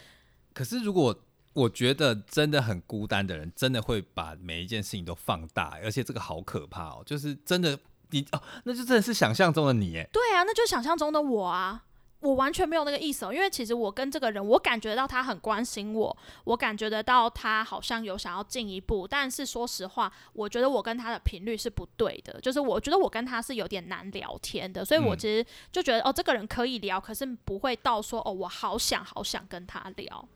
[0.54, 1.20] 可是如果
[1.54, 7.80] 我觉得真的很孤单的人，真的会把每一件事情都放大，而且这个好可怕哦，就是真的
[8.12, 10.08] 你哦，那就真的是想象中的你哎。
[10.14, 11.84] 对啊，那就是想象中的我啊，
[12.24, 30.28] 我完全没有那个意思、哦，因为其实我跟这个人，我感觉到他很关心我，我感觉得到他好像有想要进一步，但是说实话，我觉得我跟他的频率是不对的，就是我觉得我跟他是有点难聊天的，所以我嗯其实就觉得、哦，这个人可以聊，可是不会到说哦，我好想好想跟他聊。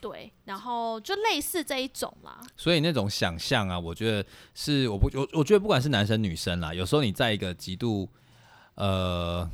[0.00, 8.08] 对，然后就类似这一种啦，所以那种想象啊，我觉得是我不我我觉得不管是男生女生啦，有时候你在一个极度
[8.76, 9.50] 呃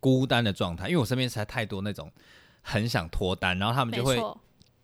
[0.00, 2.10] 孤单的状态，因为我身边实在太多那种
[2.62, 4.18] 很想脱单，然后他们就会，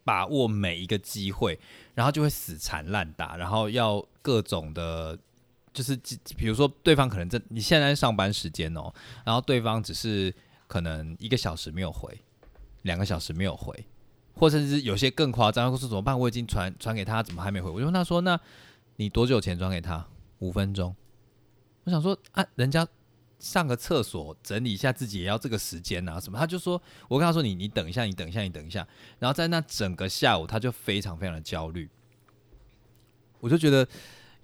[0.04, 1.58] 把握每一个机会，
[1.94, 5.16] 然后就会死缠烂打，然后要各种的，
[5.72, 8.92] 就是比比如说对方可能在你现在上班时间哦，
[9.24, 10.34] 然后对方只是
[10.66, 12.20] 可能一个小时没有回，
[12.82, 13.86] 两个小时没有回，
[14.34, 16.18] 或甚至有些更夸张，或是怎么办？
[16.18, 17.70] 我已经传传给他，怎么还没回？
[17.70, 18.38] 我就问他说：“那
[18.96, 20.04] 你多久前传给他？
[20.40, 20.94] 五分钟。”
[21.84, 22.86] 我想说啊，人家
[23.42, 26.38] 上个厕所整理一下自己也要这个时间啊，什么？
[26.38, 28.86] 他就说，我跟他说你你等一下，你等一下，你等一下。
[29.18, 31.90] 然后在那整个下午，他就非常非常的焦虑。
[33.40, 33.86] 我就觉得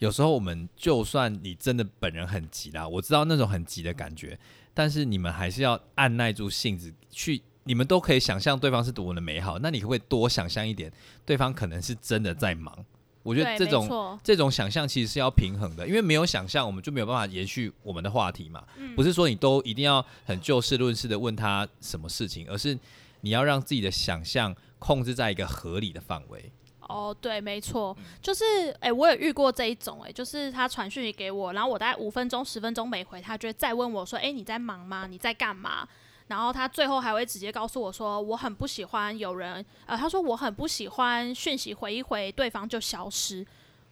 [0.00, 4.36] 有时候我们就算你真的本人很急啦，我知道那种很急的感觉，
[4.74, 7.40] 但是你们还是要按耐住性子去。
[7.64, 10.90] 你们都可以想象对方是多么的美好，那你可不可以多想象一点，
[11.26, 12.84] 对方可能是真的在忙？
[13.28, 18.64] 我觉得，这种，这种想象其实是要平衡的，因为没有想象，我们就没有办法延续我们的话题嘛。
[18.76, 22.76] 嗯不是说你都一定要很就事论事的问他什么事情，而是
[23.20, 26.50] 你要让自己的想象控制在一个合理的范围。
[26.80, 28.44] 哦，对，没错，嗯就是，
[28.80, 35.06] 哎、我也遇过这一种、哎，就是他传讯息给我，然后我大概五分钟、十分钟没回，他就会再问我说，哎、你在忙吗？
[35.06, 35.86] 你在干嘛？
[36.28, 43.44] 然后他最后还会直接告诉我说，我很不喜欢有人，呃，他说我很不喜欢讯息回一回，对方就消失。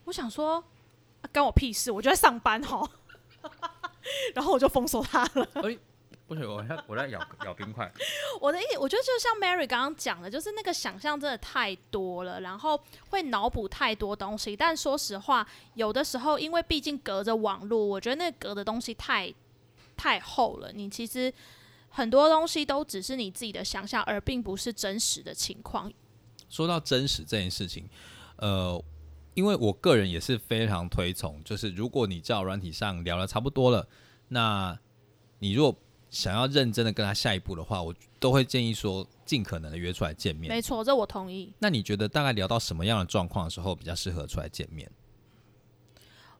[0.05, 0.63] 我想说，
[1.21, 2.89] 啊关我屁事，我就在上班哦。
[4.33, 5.45] 然后我就封锁他了。
[6.27, 7.89] 不行，我在我在咬咬冰块。
[8.41, 14.55] 我的意，我觉得就像 Mary 刚刚讲的，就是那个想象真的太多了，然后会脑补太多东西。
[14.55, 19.33] 但说实话，有的时候因为毕竟隔着网络，我觉得那隔的东西太
[19.95, 20.71] 太厚了。
[20.73, 21.33] 你其实
[21.97, 25.91] 很多东西都只是你自己的想象，而并不是真实的情况。
[26.47, 27.89] 说到真实这件事情，
[28.35, 28.79] 呃，
[29.33, 33.89] 因为我个人也是非常推崇，就是如果你交友软体上聊的差不多了，
[34.27, 34.77] 那
[35.39, 35.75] 你如果
[36.11, 40.53] 想要认真的跟他下一步的话，我都会建议说尽可能的约出来见面。
[40.53, 41.51] 没错，这我同意。
[41.57, 44.87] 那你觉得大概聊到什么样的状况的时候比较适合出来见面？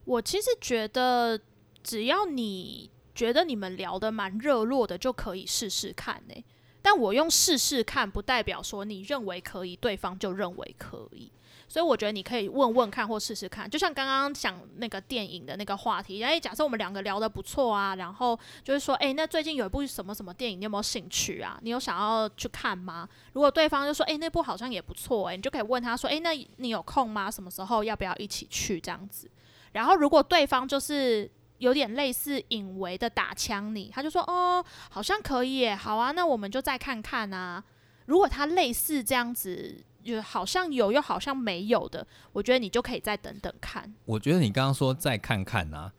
[0.06, 1.42] 我其实觉得，
[1.82, 6.46] 只要你觉得你们聊得蛮热络的，就可以试试看呢、
[6.84, 11.32] 但我用试试看，不代表说你认为可以，对方就认为可以。
[11.70, 21.60] 所以我觉得你可以问问看或试试看，就像刚刚讲那个电影的那个话题，哎，假设我们两个聊得不错啊，然后就是说，哎，那最近有一部什么什么电影，你有没有兴趣啊？
[21.62, 23.10] 你有想要去看吗？
[23.34, 27.30] 如果对方就说，哎，那部好像也不错，哎，你就可以问他说，哎，那你有空吗？
[27.30, 29.30] 什么时候要不要一起去这样子？
[29.74, 37.64] 然后如果对方就是有点类似隐为的打枪你，他就说哦，好像可以耶，好啊，那我们就再看看啊。
[38.06, 43.94] 如果他类似这样子，就好像有又好像没有的，我觉得你就可以再等等看。
[44.06, 45.92] 我觉得你刚刚说再看看啊，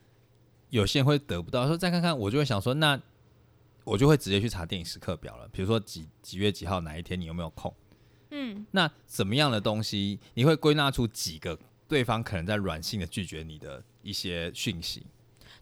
[0.70, 2.98] 有些人会得不到，说再看看，我就会想说，那
[3.84, 5.46] 我就会直接去查电影时刻表了。
[5.48, 7.74] 比如说几几月几号哪一天你有没有空？
[8.30, 15.06] 嗯，那怎么样的东西你会归纳出几个对方可能在软性的拒绝你的一些讯息？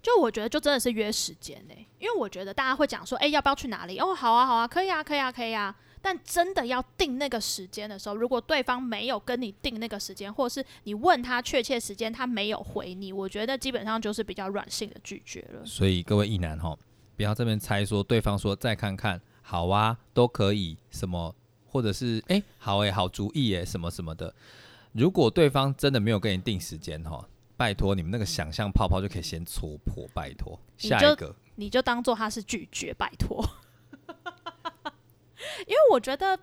[0.07, 3.99] 就我觉得就真的是约时间呢、因为我觉得大家会讲说，哎、要不要去哪里？
[3.99, 5.75] 哦，好啊，好啊，可以啊，可以啊，可以啊。
[6.01, 15.67] 但真的要定那个时间的时候，如果对方没有跟你定那个时间，或是你问他确切时间，他没有回你，我觉得基本上就是比较软性的拒绝了。
[15.67, 16.79] 所以各位异男哈，
[17.17, 21.35] 不要这边猜说对方说再看看，好啊，都可以，什么
[21.67, 24.33] 或者是哎、好哎、好主意哎，什么什么的。
[24.93, 30.59] 如果对方真的没有跟你定时间哈，拜托你们那个想象泡泡就可以先戳破，拜托。
[30.77, 33.43] 下一个，你就当做他是拒绝，拜托。
[35.67, 36.39] 因为我觉得，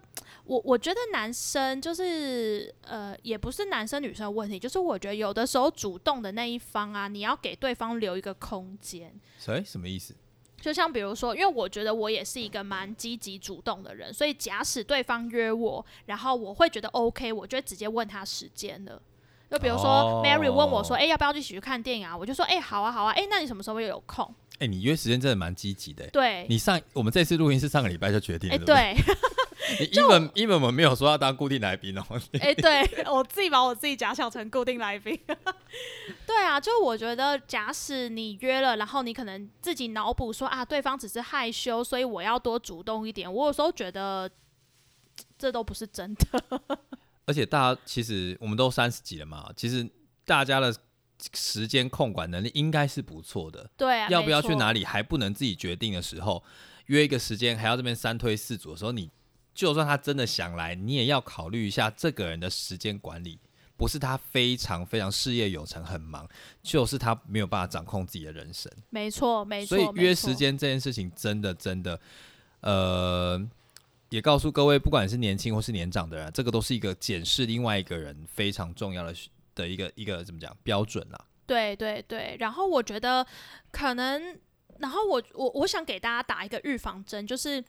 [0.46, 9.14] 我我觉得男生就是呃，也不是男生女生的问题，就是我觉得有的时候主动的那一方啊，你要给对方留一个空间。
[9.48, 10.16] 哎、什么意思？
[10.60, 19.02] 就像比如说，因为我觉得我也是一个蛮积极主动的人，所以假使对方约我，然后我会觉得 OK，我就会直接问他时间了。
[19.52, 23.12] 就比如说、哦 Mary 问我说：“哎、要不要一起去看电影啊？”我就说：“哎、好啊，好啊。
[23.12, 28.96] 哎、那你什么时候又有空哎、你约时间真的蛮积极的欸。？”对，你上我们这次录音是上个礼拜就决定了，哎、对不对？
[29.78, 32.04] 对， 你 英文英文我们没有说要当固定来宾哦。
[32.42, 35.20] 哎、对我自己把我自己假想成固定来宾。
[36.26, 43.32] 对啊，就我觉得，假使你约了，然后你可能自己脑补说啊，对方只是害羞，所以我要多主动一点。
[43.32, 44.30] 我有时候觉得
[45.38, 46.62] 这都不是真的。
[47.26, 49.90] 而且大家其实我们都三十几了嘛，其实
[50.26, 50.76] 大家的
[51.34, 53.70] 时间控管能力应该是不错的。
[53.78, 54.84] 对啊，要不要去哪里？
[54.84, 56.44] 还不能自己决定的时候，
[56.88, 59.10] 约一个时间还要这边三推四阻的时候，你
[59.54, 63.40] 就算他真的想来，你也要考虑一下这个人的时间管理。
[63.76, 66.30] 不是他非常非常事业有成很忙，
[66.62, 68.72] 就是他没有办法掌控自己的人生。
[68.92, 69.76] 没错，没错。
[69.76, 72.00] 所以约时，间这件事情真的真的，
[72.62, 73.44] 呃，
[74.14, 79.14] 也告诉各位，不管是年轻或是年长的人，这个都是一个检视另外一个人非常重要的
[79.56, 81.26] 的一个一个怎么讲标准啦。
[81.48, 82.38] 对对对。
[82.40, 83.26] 然后我觉得
[83.72, 84.38] 可能，
[84.78, 87.64] 然后我我我想给大家打一个预防针，就是。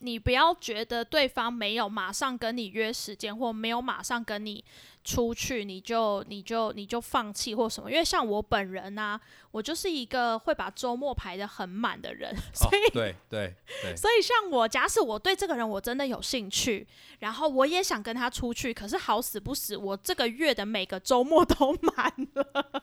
[0.00, 4.64] 你不要觉得对方没有马上跟你约时间，或没有马上跟你
[5.08, 7.90] 出去，你就你就你就放弃或什么。
[7.90, 9.18] 因为像我本人呢、
[9.50, 16.86] 我就是一个会把周末排的很满的人， 所以哦、对对对，所以像我，假使我对这个人我真的有兴趣，
[17.20, 22.82] 然后我也想跟他出去，可是好死不死，我这个月的每个周末都 满了。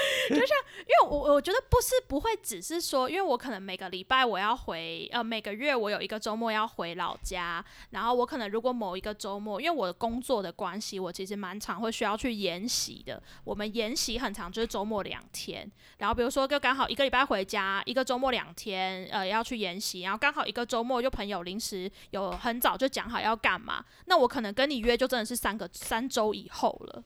[0.30, 13.22] 就像，因为我我觉得不是不会只是说，因为我可能每个礼拜我要回，呃，每个月我有一个周末要回老家，然后我可能如果某一个周末，因为我的工作的关系，我其实蛮常会需要去研习的。
[13.44, 27.02] 我们研习很长，就是周末两天，然后比如说就刚好一个礼拜回家，一个周末两天，呃，要去研习，然后刚好一个周末就朋友临时有很早就讲好要干嘛，那我可能跟你约就真的是三个三周以后了。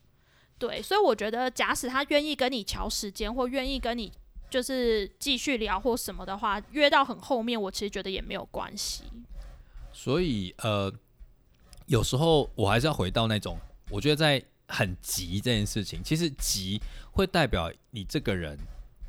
[0.58, 4.12] 对，所以我觉得，假使他愿意跟你调时间，或愿意跟你
[4.48, 9.02] 就是继续聊或什么的话，约到很后面，我其实觉得也没有关系。
[9.92, 10.92] 所以呃，
[11.86, 13.58] 有时候我还是要回到那种，
[13.90, 16.80] 我觉得在很急这件事情，其实急
[17.12, 18.58] 会代表你这个人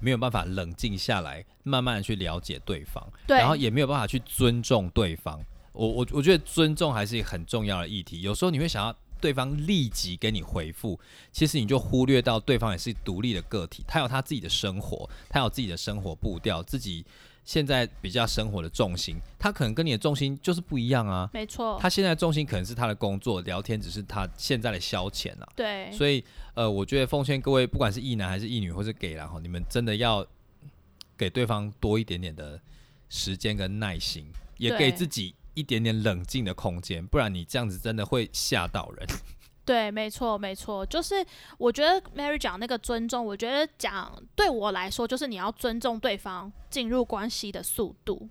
[0.02, 5.40] 没有办法冷静下来，慢慢的去了解对方，对，然后也没有办法去尊重对方。
[5.74, 8.22] 我我我觉得尊重还是一个很重要的议题。
[8.22, 11.00] 有时候你会想要对方立即给你回复，
[11.32, 17.06] 其实你就忽略到对方也是独立的个体，他有他自己的生活，他有自己的生活步调，自己
[17.44, 21.30] 现在比较生活的重心，他可能跟你的重心就是不一样啊。
[21.34, 25.48] 没错，他现在重心可能是他的工作，聊天只是他现在的消遣啊。
[25.56, 26.24] 对，所以
[26.54, 30.26] 呃，我觉得奉劝各位，不管是异男还是异女，或是给然后你们真的要
[31.18, 32.60] 给对方多一点点的
[33.10, 34.26] 时间跟耐心，
[34.58, 39.08] 也给自己一点点冷静的空间，不然你这样子真的会吓到人。
[39.66, 41.26] 对，没错，没错，就是
[41.58, 48.30] 我觉得 Mary 讲那个尊重，我觉得讲对我来说，就是你要尊重对方进入关系的速度。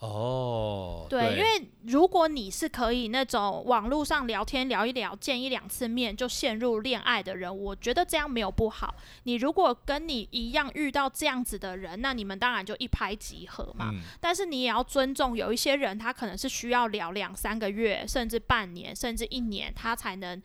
[0.00, 8.94] 哦，对，因为如果你是可以那种网络上聊天聊一聊，见一两次面就陷入恋爱的人，我觉得这样没有不好。
[9.24, 13.90] 你如果跟你一样遇到这样子的人，那你们当然就一拍即合嘛。
[13.92, 20.40] 嗯，但是你也要尊重，有一些人他可能是需要聊两三个月，甚至半年，甚至一年，他才能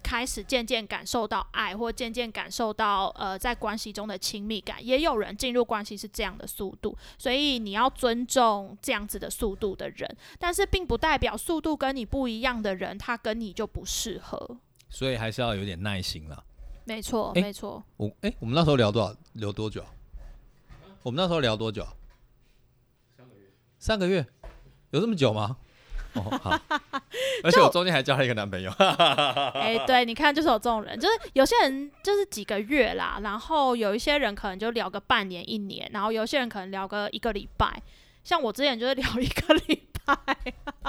[0.00, 4.84] 开始渐渐感受到爱，或渐渐感受到呃在关系中的亲密感。
[4.84, 14.58] 也有人进入关系是这样的速度，所以你要尊重这样子的速度的人，但是并不代表速度跟你不一样的人，他跟你就不适合。
[14.88, 16.44] 所以还是要有点耐心了。
[16.84, 17.82] 没错，诶没错。
[17.96, 19.14] 我哎、我们那时候聊多少？
[19.34, 19.88] 聊多久啊？
[21.02, 21.94] 我们那时候聊多久啊？
[23.16, 23.46] 三个月，
[23.78, 24.26] 三个月？
[24.90, 25.56] 有这么久吗？
[26.14, 26.58] 哦，好。
[27.42, 28.70] 而且我中间还交了一个男朋友。
[29.54, 37.82] 哎、对，你看，就是有这种人，就是有些人就是几个月啦，然后有一些人可能就聊个半年、一年，然后有些人可能聊个一个礼拜。
[38.22, 40.14] 像我之前就是聊一个礼拜，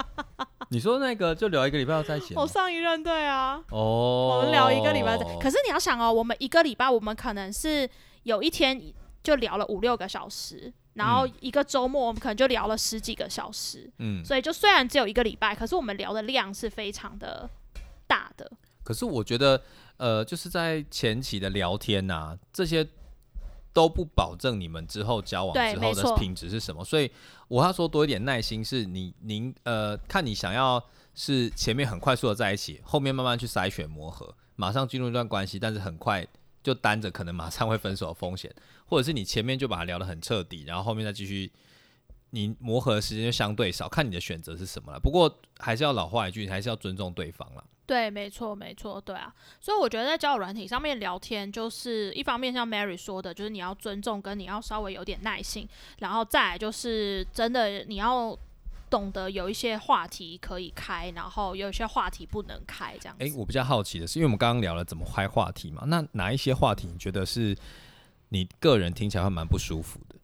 [0.68, 7.88] 你说那个就聊一个礼拜要在一起了吗我上一任对啊，哦，我们聊一个礼拜在，可是你要想哦，我们一个礼拜，我们可能是
[8.24, 8.78] 有一天
[9.22, 17.48] 就聊了五六个小时，然后一个周末我们可能就聊了十几个小时，嗯，所以就虽然只有一个礼拜，可是我们聊的量是非常的
[18.06, 18.50] 大的。
[18.84, 19.62] 可是我觉得，
[19.96, 22.86] 呃，就是在前期的聊天呐、这些
[23.72, 26.84] 都不保证你们之后交往之后的品质是什么。
[26.84, 27.10] 所以
[27.48, 30.82] 我要说多一点耐心，是你您呃，看你想要
[31.14, 36.26] 是前面很快速的在一起，后面慢慢去筛选磨合，马上进入一段关系，但是很快
[36.62, 38.54] 就担着可能马上会分手的风险，
[38.86, 41.50] 或者是你前面就把它聊得很彻底，然后后面再继续。
[42.34, 44.98] 你磨合的时间就相对少，看你的选择是什么了。
[44.98, 47.62] 不过还是要老话一句，你还是要尊重对方啦。
[47.84, 58.34] 对，没错，没错，对啊，所以我觉得在交友软体上面聊天，就是一方面像 Mary 说的，就是你要尊重，跟你要稍微有点耐心，然后再来就是真的你要
[58.92, 63.24] 懂得有一些话题可以开，然后有一些话题不能开，这样子。
[63.24, 67.56] 诶，我比较好奇的是，因为我们刚刚聊了怎么开话题嘛，那哪一些话题你觉得是
[68.28, 70.16] 你个人听起来会蛮不舒服的？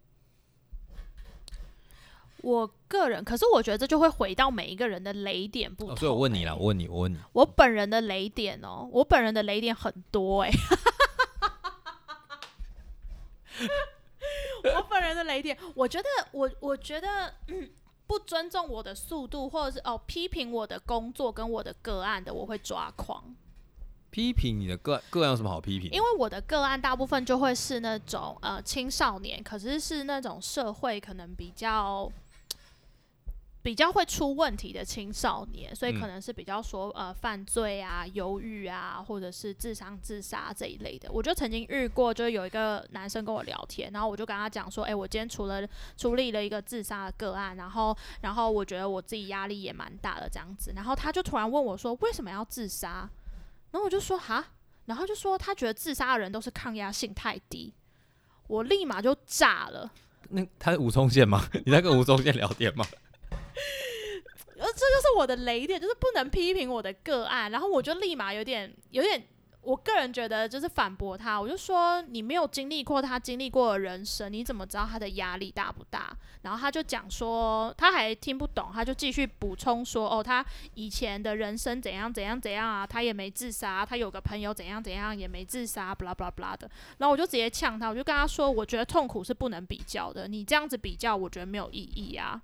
[2.42, 10.50] 我个人，可是我觉得这就会回到每一个人的雷点不同、哦，所以我问你啦，欸我问你，我问你，我本人的雷点哦，我本人的雷点很多哎、
[14.76, 17.70] 我本人的雷点，我觉得我我觉得、嗯、
[18.08, 23.22] 不尊重我的速度，或者是哦批评我的工作跟我的个案的，我会抓狂。
[24.10, 25.90] 批评你的个个案有什么好批评？
[25.92, 32.10] 因为我的个案大部分就会是那种呃青少年，可是是那种社会可能比较
[33.68, 41.12] 比较会出问题的青少年，所以可嗯能是比较说呃犯罪啊、忧郁啊，或者是自伤自杀这一类的。
[41.12, 53.06] 我就曾经遇过，就是有一个男生跟我聊天，然后我就跟他讲说，哎、我今天除了处理了一个自杀的个案，然后然后我觉得我自己压力也蛮大的这样子，然后他就突然问我说，为什么要自杀？
[53.70, 54.42] 然后我就说哈，
[54.86, 57.74] 然后就说他觉得自杀的人都是抗压性太低，
[58.46, 59.92] 我立马就炸了。
[60.30, 61.46] 那他是吴宗宪吗？
[61.66, 62.86] 你在跟吴宗宪聊天吗？
[64.58, 67.50] 呃，这就是我的雷点，就是不能批评我的个案。
[67.50, 69.28] 然后我就立马有点有点，
[69.62, 76.12] 我个人觉得就是反驳他，我就说你没有经历过他经历过的人生，你怎么知道他的压力大不大？
[76.42, 80.44] 然后他就讲说他还听不懂，他就继续补充说哦，他
[80.74, 86.68] 以前的人生怎样怎样怎样啊，他也没自杀，他有个朋友怎样怎样也没自杀，blah blah blah 的。
[86.98, 92.42] 然后我就直接呛他，我就跟他说，我觉得痛苦是不能比较的，你这样子比较，我觉得没有意义啊。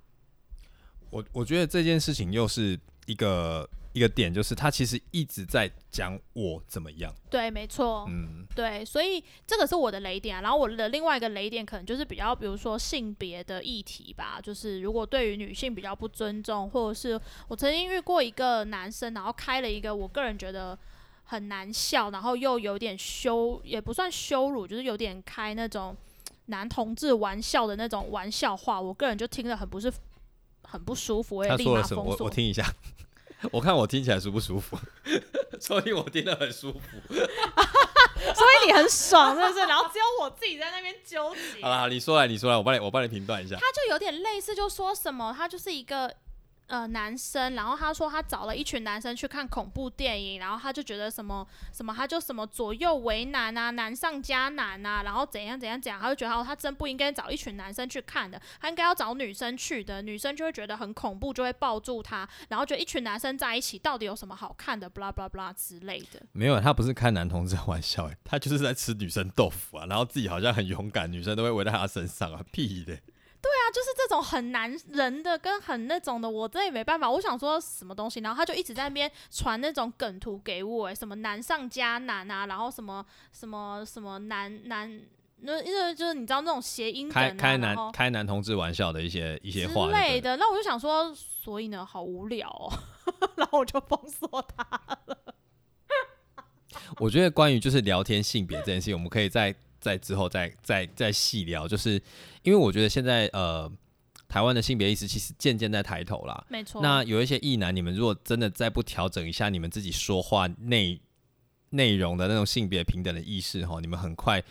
[1.14, 8.04] 我我觉得这件事情又是一个一个点，就是他其实一直在讲我怎么样，对，没错。
[8.08, 10.42] 嗯，对，所以这个是我的雷点啊。
[10.42, 14.40] 然后我的另外一个雷点可能就是比较，比如说性别的议题吧。
[14.42, 20.76] 就是如果对于女性比较不尊重，或者是我曾经遇过一个男生，然后开了一个我个人觉得
[21.26, 25.96] 很难笑，然后又有点羞，也不算羞辱，就是有点开那种
[26.46, 28.80] 男同志玩笑的那种玩笑话。
[28.80, 29.92] 我个人就听得很不是
[30.64, 32.02] 很不舒服，我也说了什么？
[32.02, 32.24] 马封锁。
[32.26, 32.74] 我我听一下，
[33.52, 34.76] 我看我听起来舒不舒服？
[35.60, 36.78] 所以我听得很舒服。
[38.34, 39.66] 所以你很爽，是不是？
[39.66, 41.62] 然后只有我自己在那边纠结。
[41.62, 43.54] 好啦，你说来，你说来，我帮你我帮你评断一下。
[43.56, 46.12] 他就有点类似，就说什么他就是一个
[46.66, 66.22] 呃男生，然后他说他找了一群男生去看恐怖电影，然后他就觉得什么什么，他就什么左右为难啊，难上加难啊，然后怎样怎样怎样，他就觉得哦，他真不应该找一群男生去看的，他应该要找女生去的，女生就会觉得很恐怖，就会抱住他，然后觉得一群男生在一起到底有什么好看的，blah blah blah 之类的。
[66.32, 72.98] 没有，他不是开男同志的玩笑，哎，他就是在吃女生豆腐啊，然后自己好像很勇敢，女生都会围在他身上啊，屁的。
[73.50, 77.10] 啊，就是这种很男人的跟很那种的，我真的也没办法。
[77.10, 85.00] 我想说什么东西，然后他就一直在那边传那种梗图给我，欸什么难上加难啊，然后什么什么什么难难，
[85.40, 90.36] 那因为就是你知道那种谐音梗、啊，开开男开男同志玩笑的一些一些话之类的。
[90.36, 92.72] 那我就想说，所以呢，好无聊哦，
[93.36, 94.64] 然后我就封锁他
[95.06, 95.18] 了。
[97.00, 99.54] 我觉得关于就是聊天性别这件事情，我们可以在
[99.84, 102.00] 在之后再再再细聊，就是
[102.42, 103.70] 因为我觉得现在呃
[104.26, 106.42] 台湾的性别意识其实渐渐在抬头啦。
[106.48, 110.98] 没错，那有一些异男，你们如果真的再不调整一下你们自己说话内
[111.68, 114.42] 内容的那种性别平等的意识哈，你们很快，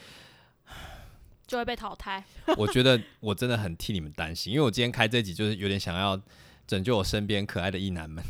[1.47, 2.23] 就会被淘汰。
[2.55, 6.21] 我觉得我真的很替你们担心，因为我今天开这集就是有点想要
[6.67, 8.23] 拯救我身边可爱的异男们，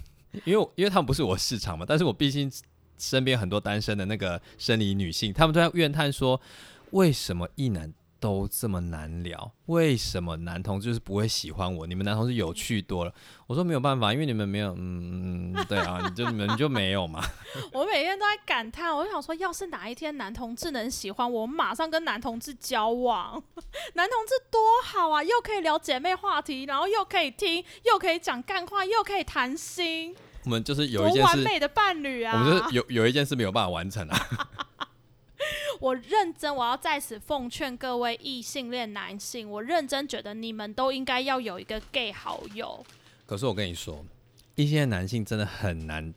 [0.45, 2.49] 因为因为他们不是我市场嘛，但是我毕竟
[2.97, 6.39] 身边很多单身的那个生理女性，他们都在怨叹说，
[6.93, 9.51] 为什么一男都这么难聊？
[9.65, 11.87] 为什么男同志就是不会喜欢我？
[11.87, 13.11] 你们男同志有趣多了。
[13.47, 17.23] 我说没有办法，因为你们没有，嗯，嗯 对啊，你就你们就没有嘛。
[17.73, 23.41] 我每天都在感叹，我就想说，要是哪一天男同志能喜欢我，我马上跟男同志交往。
[23.95, 30.15] 男同志多好啊，又可以聊姐妹话题，然后又可以听，又可以讲干话，又可以谈心，
[30.45, 32.37] 我们就是有一件事，完美的伴侣啊！
[32.37, 34.27] 我们就是有有一件事没有办法完成啊。
[35.79, 42.85] 我认真，我要在此奉劝各位异性恋男性，我认真觉得你们都应该要有一个 gay 好友。
[43.25, 44.05] 可是我跟你说，
[44.55, 46.13] 异性恋男性真的很难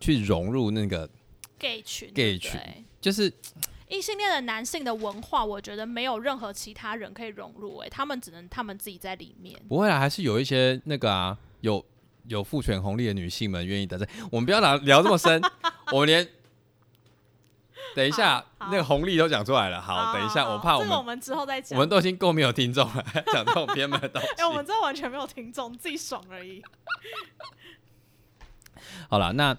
[0.00, 1.08] 去融入那个
[1.58, 2.60] ，gay 群 gay 群
[3.00, 3.32] 就是
[3.88, 9.60] 异性恋的男性的文化，我觉得没有任何其他人可以融入、欸，他们只能他们自己在里面。
[9.68, 11.84] 不会啊，还是有一些那个啊，有
[12.28, 14.08] 有父权红利的女性们愿意待在。
[14.30, 15.42] 我们不要聊聊这么深，
[15.92, 16.26] 我们连
[17.94, 19.80] 等一下那个红利都讲出来了。
[19.80, 21.76] 好，等一下，我怕我们我们之后再讲。
[21.76, 24.46] 我们都已经够没有听众了，讲这种偏门的东西 哎、。
[24.46, 26.62] 我们这完全没有听众，自己爽而已。
[29.08, 29.56] 好了，那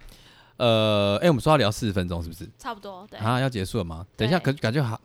[0.58, 2.50] 呃，哎、我们说要聊四十分钟是不是？
[2.58, 3.20] 差不多，对。
[3.20, 4.06] 啊，要结束了吗？
[4.16, 5.00] 等一下，可感觉好，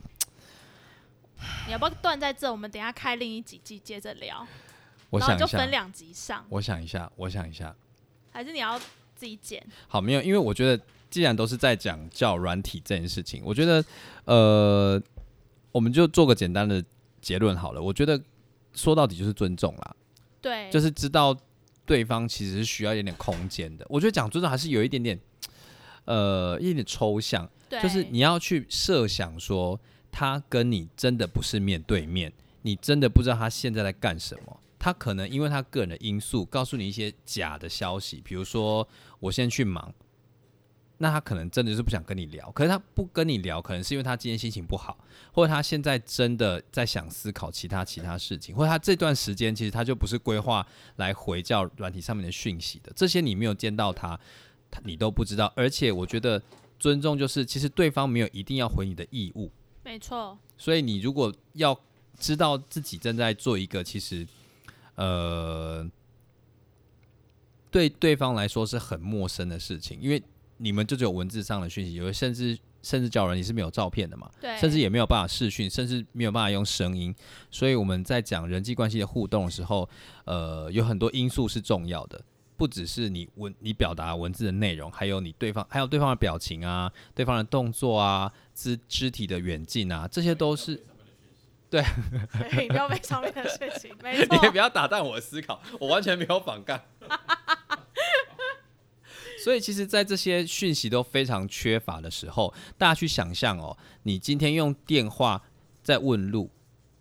[1.66, 2.50] 你要不要断在这？
[2.50, 4.46] 我们等一下开另一集集接着聊，
[5.10, 7.74] 我想一下就分，两集上，我想一下，我想一下。
[8.30, 8.78] 还是你要
[9.16, 9.64] 自己剪？
[9.86, 13.84] 好，没有，因为我觉得既然都是在讲叫软体这件事情，我觉得
[14.24, 15.00] 呃，
[15.72, 16.82] 我们就做个简单的
[17.20, 17.80] 结论好了。
[17.82, 18.20] 我觉得
[18.74, 19.96] 说到底就是尊重啦，
[20.40, 21.36] 对，就是知道
[21.84, 23.86] 对方其实是需要一点点空间的。
[23.88, 25.18] 我觉得讲尊重还是有一点点
[26.04, 29.80] 呃一点点抽象，对，就是你要去设想说
[30.10, 32.32] 他跟你真的不是面对面，
[32.62, 34.60] 你真的不知道他现在在干什么。
[34.80, 38.86] 他可能因为他个人的因素，告诉你一些假的消息，比如说
[39.18, 39.92] 我先去忙，
[40.98, 42.50] 那他可能真的是不想跟你聊。
[42.50, 44.98] 可是他不跟你聊，可能是因为他今天心情不好，
[45.32, 52.92] 或者他现在真的在想思考其他其他事情，或者他这段时间其实他就不是规划来回教软体上面的讯息的。
[52.94, 54.18] 这些你没有见到他，
[54.70, 55.52] 他你都不知道。
[55.56, 56.42] 而且我觉得
[56.78, 59.50] 尊重就是，其实对方没有一定要回你的义务，
[59.84, 61.78] 没错，所以你如果要
[62.18, 64.26] 知道自己正在做一个其实
[64.96, 65.88] 呃
[67.70, 70.20] 对对方来说是很陌生的事情，因为
[70.58, 77.14] 你们就只有文字上的讯息，有的甚至甚至叫人你是没有照片的嘛，对，甚至也没有办法视讯，甚至没有办法用声音，
[77.50, 79.88] 所以我们在讲人际关系的互动的时候，
[80.24, 82.20] 呃，有很多因素是重要的。
[82.56, 90.84] 不只是你文你表达文字的内容，还有你对方还有对方的表情啊，对方的动作啊，肢肢体的远近啊，这些都是
[91.70, 91.80] 对
[92.60, 96.82] 你不要被上面的事情，没 你也错不，要打断我的思考，我完全没有反干。
[99.44, 105.42] 所以，其实，在这些讯息都非常缺乏的时候，大家去想象哦，你今天用电话
[105.82, 106.50] 在问路，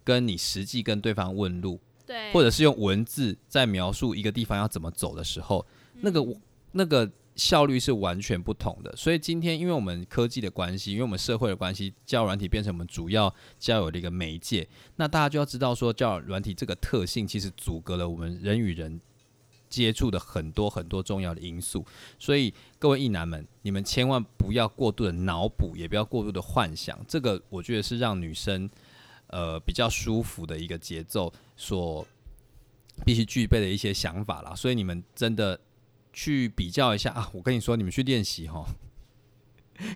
[0.03, 5.65] 跟你实际跟对方问路，对，或者是用文字在描述一个地方要怎么走的时候，
[6.01, 6.25] 那个
[6.71, 8.95] 那个效率是完全不同的。
[8.95, 18.99] 所以今天，因为我们科技的关系，因为我们社会的关系，交友软体变成我们主要交友的一个媒介，那大家就要知道说，交友软体这个特性其实阻隔了我们人与人。
[19.70, 21.86] 接触的很多很多重要的因素，
[22.18, 28.70] 所以各位异男们，你们千万不要过度的脑补，也不要过度的幻想，这个我觉得是让女生
[29.28, 32.07] 呃比较舒服的一个节奏所
[33.05, 34.55] 必须具备的一些想法啦。
[34.55, 35.59] 所以你们真的
[36.13, 37.30] 去比较一下啊！
[37.34, 38.65] 我跟你说，你们去练习哈，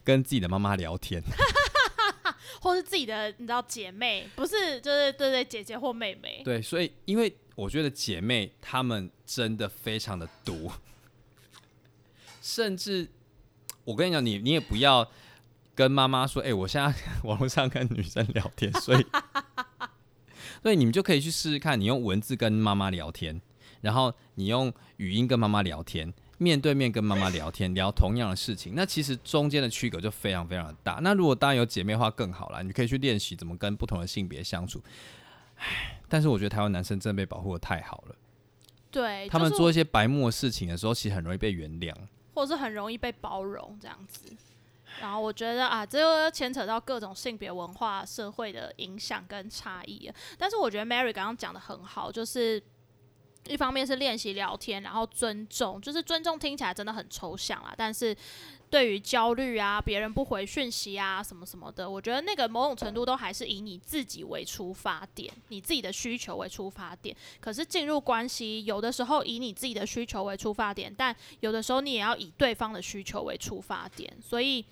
[0.04, 1.24] 跟自己的妈妈聊天，
[2.60, 10.72] 或是自己的你知道姐妹，不是就是对对姐姐或妹妹，对，所以因为我觉得姐妹她们真的非常的毒，
[12.42, 13.10] 甚至
[13.84, 15.10] 我跟你讲，你你也不要
[15.74, 16.94] 跟妈妈说，哎、我现在
[17.24, 19.06] 网络上跟女生聊天，所以
[20.62, 23.42] 所以你们就可以去试试看，你用文字跟妈妈聊天，
[23.82, 26.14] 然后你用语音跟妈妈聊天。
[26.42, 30.94] 面对面跟妈妈聊天，聊同样的事情，那其实中间的区隔就非常非常的大。
[31.04, 34.82] 那如果当然有姐妹的话更好啦，你可以去练习怎么跟不同的性别相处。
[36.10, 38.16] 但是我觉得台湾男生真的被保护的太好了，
[38.90, 41.94] 对，他们做一些白目的事情的时候，其实很容易被原谅。
[42.34, 44.36] 或是很容易被包容这样子。
[45.00, 50.16] 然后我觉得啊，这又牵扯到各种性别文化、社会的影响跟差异了。
[50.38, 52.62] 但是我觉得 Mary 刚刚讲的很好，就是
[53.48, 58.16] 一方面是练习聊天，然后尊重，就是尊重听起来真的很抽象啦，但是
[58.70, 67.14] 对于焦虑啊、别人不回讯息啊什么什么的，我觉得那个某种程度都还是以你自己为出发点，你自己的需求为出发点。
[67.40, 74.64] 可是进入关系，有的时候以你自己的需求为出发点，但有的时候你也要以对方的需求为出发点，所以，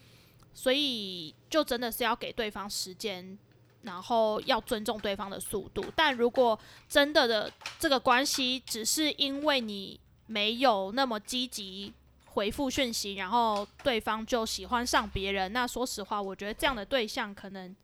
[0.53, 3.37] 所以就真的是要给对方时间
[3.81, 5.83] 然后要尊重对方的速度。
[5.95, 11.93] 但如果真的的这个关系只是因为你没有那么积极
[12.25, 17.75] 回复讯息，然后对方就喜欢上别人，那说实话，我觉得这样的对象可能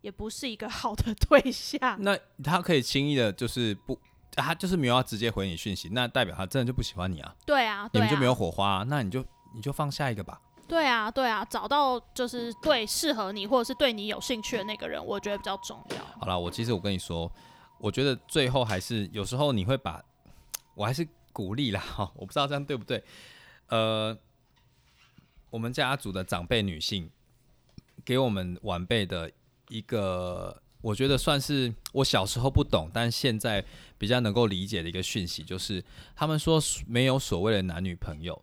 [0.00, 1.96] 也不是一个好的对象。
[2.02, 3.98] 那他可以轻易的，就是不，
[4.32, 9.24] 他就是没有要直接回你讯息，那代表他真的就不喜欢你啊，对啊，你们就没有火花、那你就
[9.54, 10.40] 你就放下一个吧。
[10.70, 15.96] 对啊，对啊，找到就是对适合你或者是对你有兴趣的那个人，我觉得比较重要。
[16.20, 17.30] 好了，我其实我跟你说，
[17.78, 20.02] 我觉得最后还是有时候你会把，
[20.74, 23.02] 我还是鼓励啦哈，我不知道这样对不对。
[23.66, 24.16] 呃，
[25.50, 27.10] 我们家族的长辈女性
[28.04, 29.30] 给我们晚辈的
[29.68, 33.64] 一个，我觉得算是我小时候不懂，但现在
[33.98, 38.40] 比较能够理解的一个讯息，就是他们说没有所谓的男女朋友，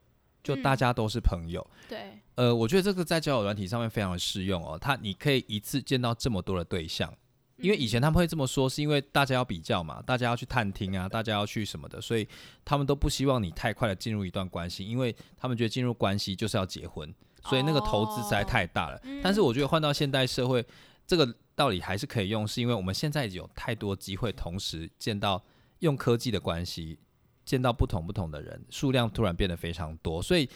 [0.48, 1.66] 就嗯大家都是朋友。
[1.89, 4.78] 对，呃，我觉得这个在交友软体上面非常的适用哦。
[4.80, 7.14] 他你可以一次见到这么多的对象，
[7.58, 12.26] 因为以前他们会这么说，是因为大家要比较嘛，大家要去探听啊，大家要去什么的，所以
[12.64, 19.02] 他们都不希望你太快的进入一段关系，因为他们觉得进入关系就是要结婚，所以那个投资实在太大了。
[19.22, 20.66] 但是我觉得换到现代社会，
[21.06, 25.43] 这个道理还是可以用，是因为我们现在有太多机会同时见到
[25.80, 27.00] 用科技的关系，
[27.48, 30.48] 见到不同不同的人，数量突然变得非常多，所以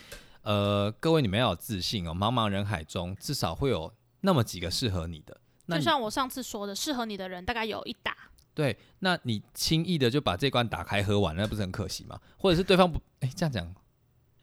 [0.41, 5.39] 呃，各位你们要有自信哦，茫茫人海中至少会有那么几个适合你的。
[5.67, 8.13] 那你就像我上次说的，适合你的人大概有一打。
[8.53, 12.19] 对，那你轻易的就把这关打开喝完，那不是很可惜吗？
[12.37, 13.73] 或者是对方不，哎、这样讲，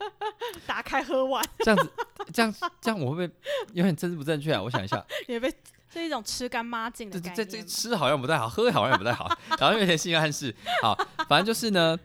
[0.66, 1.92] 打开喝完，这样子，
[2.32, 3.38] 这样这样我会不会
[3.74, 4.62] 有点政治不正确啊？
[4.62, 5.52] 我想一下， 也被
[5.92, 7.28] 是一种吃干抹净的这。
[7.34, 9.28] 这这吃好像不太好，喝好像也不太好，
[9.58, 10.54] 然后有点性暗示。
[10.80, 10.94] 好，
[11.28, 11.98] 反正就是呢，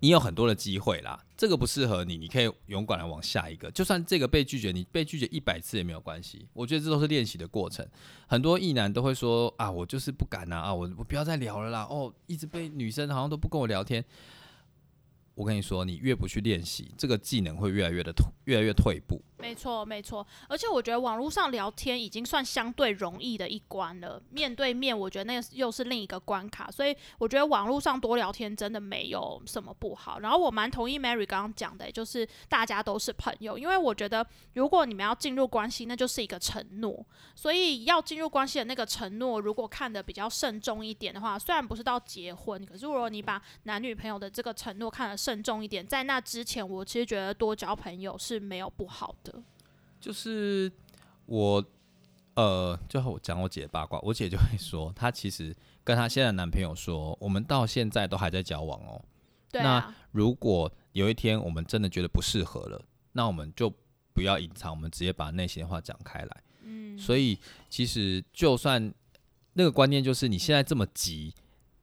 [0.00, 3.70] 你有很多的机会啦，这个不适合你，你可以勇敢的往下一个。
[3.70, 6.48] 就算这个被拒绝，你被拒绝一百次也没有关系。
[6.52, 7.86] 我觉得这都是练习的过程。
[8.26, 11.86] 很多异男都会说啊，我就是不敢啊，啊，我我不要再聊了啦。
[11.90, 14.04] 哦，一直被女生好像都不跟我聊天。
[15.34, 19.22] 我跟你说，你越不去练习，这个技能会越来越的退，越来越退步。
[19.40, 20.26] 没错，没错。
[20.48, 26.70] 而且我觉得网络上聊天已经算相对容易的一关了，面对面，我觉得那又是另一个关卡。
[26.70, 30.20] 所以我觉得网络上多聊天真的没有什么不好。
[30.20, 37.04] 然后我蛮同意 Mary 刚刚讲的，就是大家都是朋友，因为我觉得如果你们要进入关系，那就是一个承诺。
[37.34, 49.29] 所以要进入关系的那个承诺，如果看得比较慎重一点的话，虽然不是到结婚，可是如果你把男女朋友的这个承诺看得慎重一点，在那之前，我其实觉得多交朋友是没有不好的。
[50.00, 50.72] 就是
[51.26, 51.64] 我，
[52.34, 59.04] 呃，最后我讲我姐的八卦，我姐就会说，她其实跟她现在的男朋友说，我们到现在都还在交往哦。
[59.52, 62.82] 那对啊，如果有一天我们真的觉得不适合了，
[63.12, 63.68] 那我们就
[64.14, 66.42] 不要隐藏，我们直接把内心的话讲开来。
[66.62, 67.38] 嗯，所以
[67.68, 68.92] 其实就算
[69.52, 71.34] 那个观念就是你现在这么急，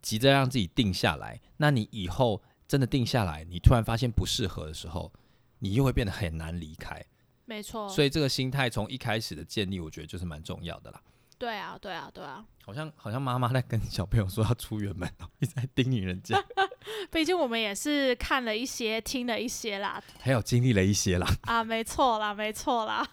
[0.01, 5.11] 急着让自己定下来，那你以后真的定下来，你突然发现不适合的时候，
[5.59, 7.05] 你又会变得很难离开。
[7.49, 11.01] 没错，所以这个心态从一开始的建立，我觉得就是蛮重要的啦。
[11.39, 16.37] 对啊，对啊，对啊，好像好像妈妈在跟小朋友说要出远门哦，一直在叮咛人家，
[17.09, 21.27] 毕竟我们也是看了一些，听了一些啦，还有经历了一些啦。
[21.43, 23.07] 啊，没错啦，没错啦，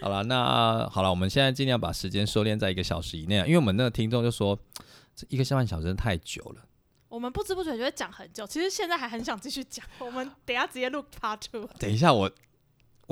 [0.00, 4.58] 好了，那好了，我们现在尽量把时间收敛在一个小时以内啊，因为我们那个听众就说
[5.14, 6.62] 这一个下半小时真的太久了。
[7.08, 11.68] 我们不知不觉就会讲很久，其实现在还很想继续讲，我们等一下直接录 Part Two。
[11.78, 12.30] 等一下我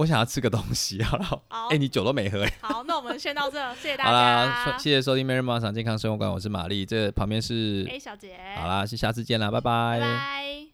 [0.01, 2.53] 我想要吃个东西，好了，好哎、，你酒都没喝欸。
[2.63, 4.79] 好，那我们先到这， 谢谢大家好啦。
[4.79, 10.70] 谢谢收听《Mary 马场健康生活馆》，我是玛丽，这旁边是，A 小姐，好啦，是下次见啦，拜拜拜拜。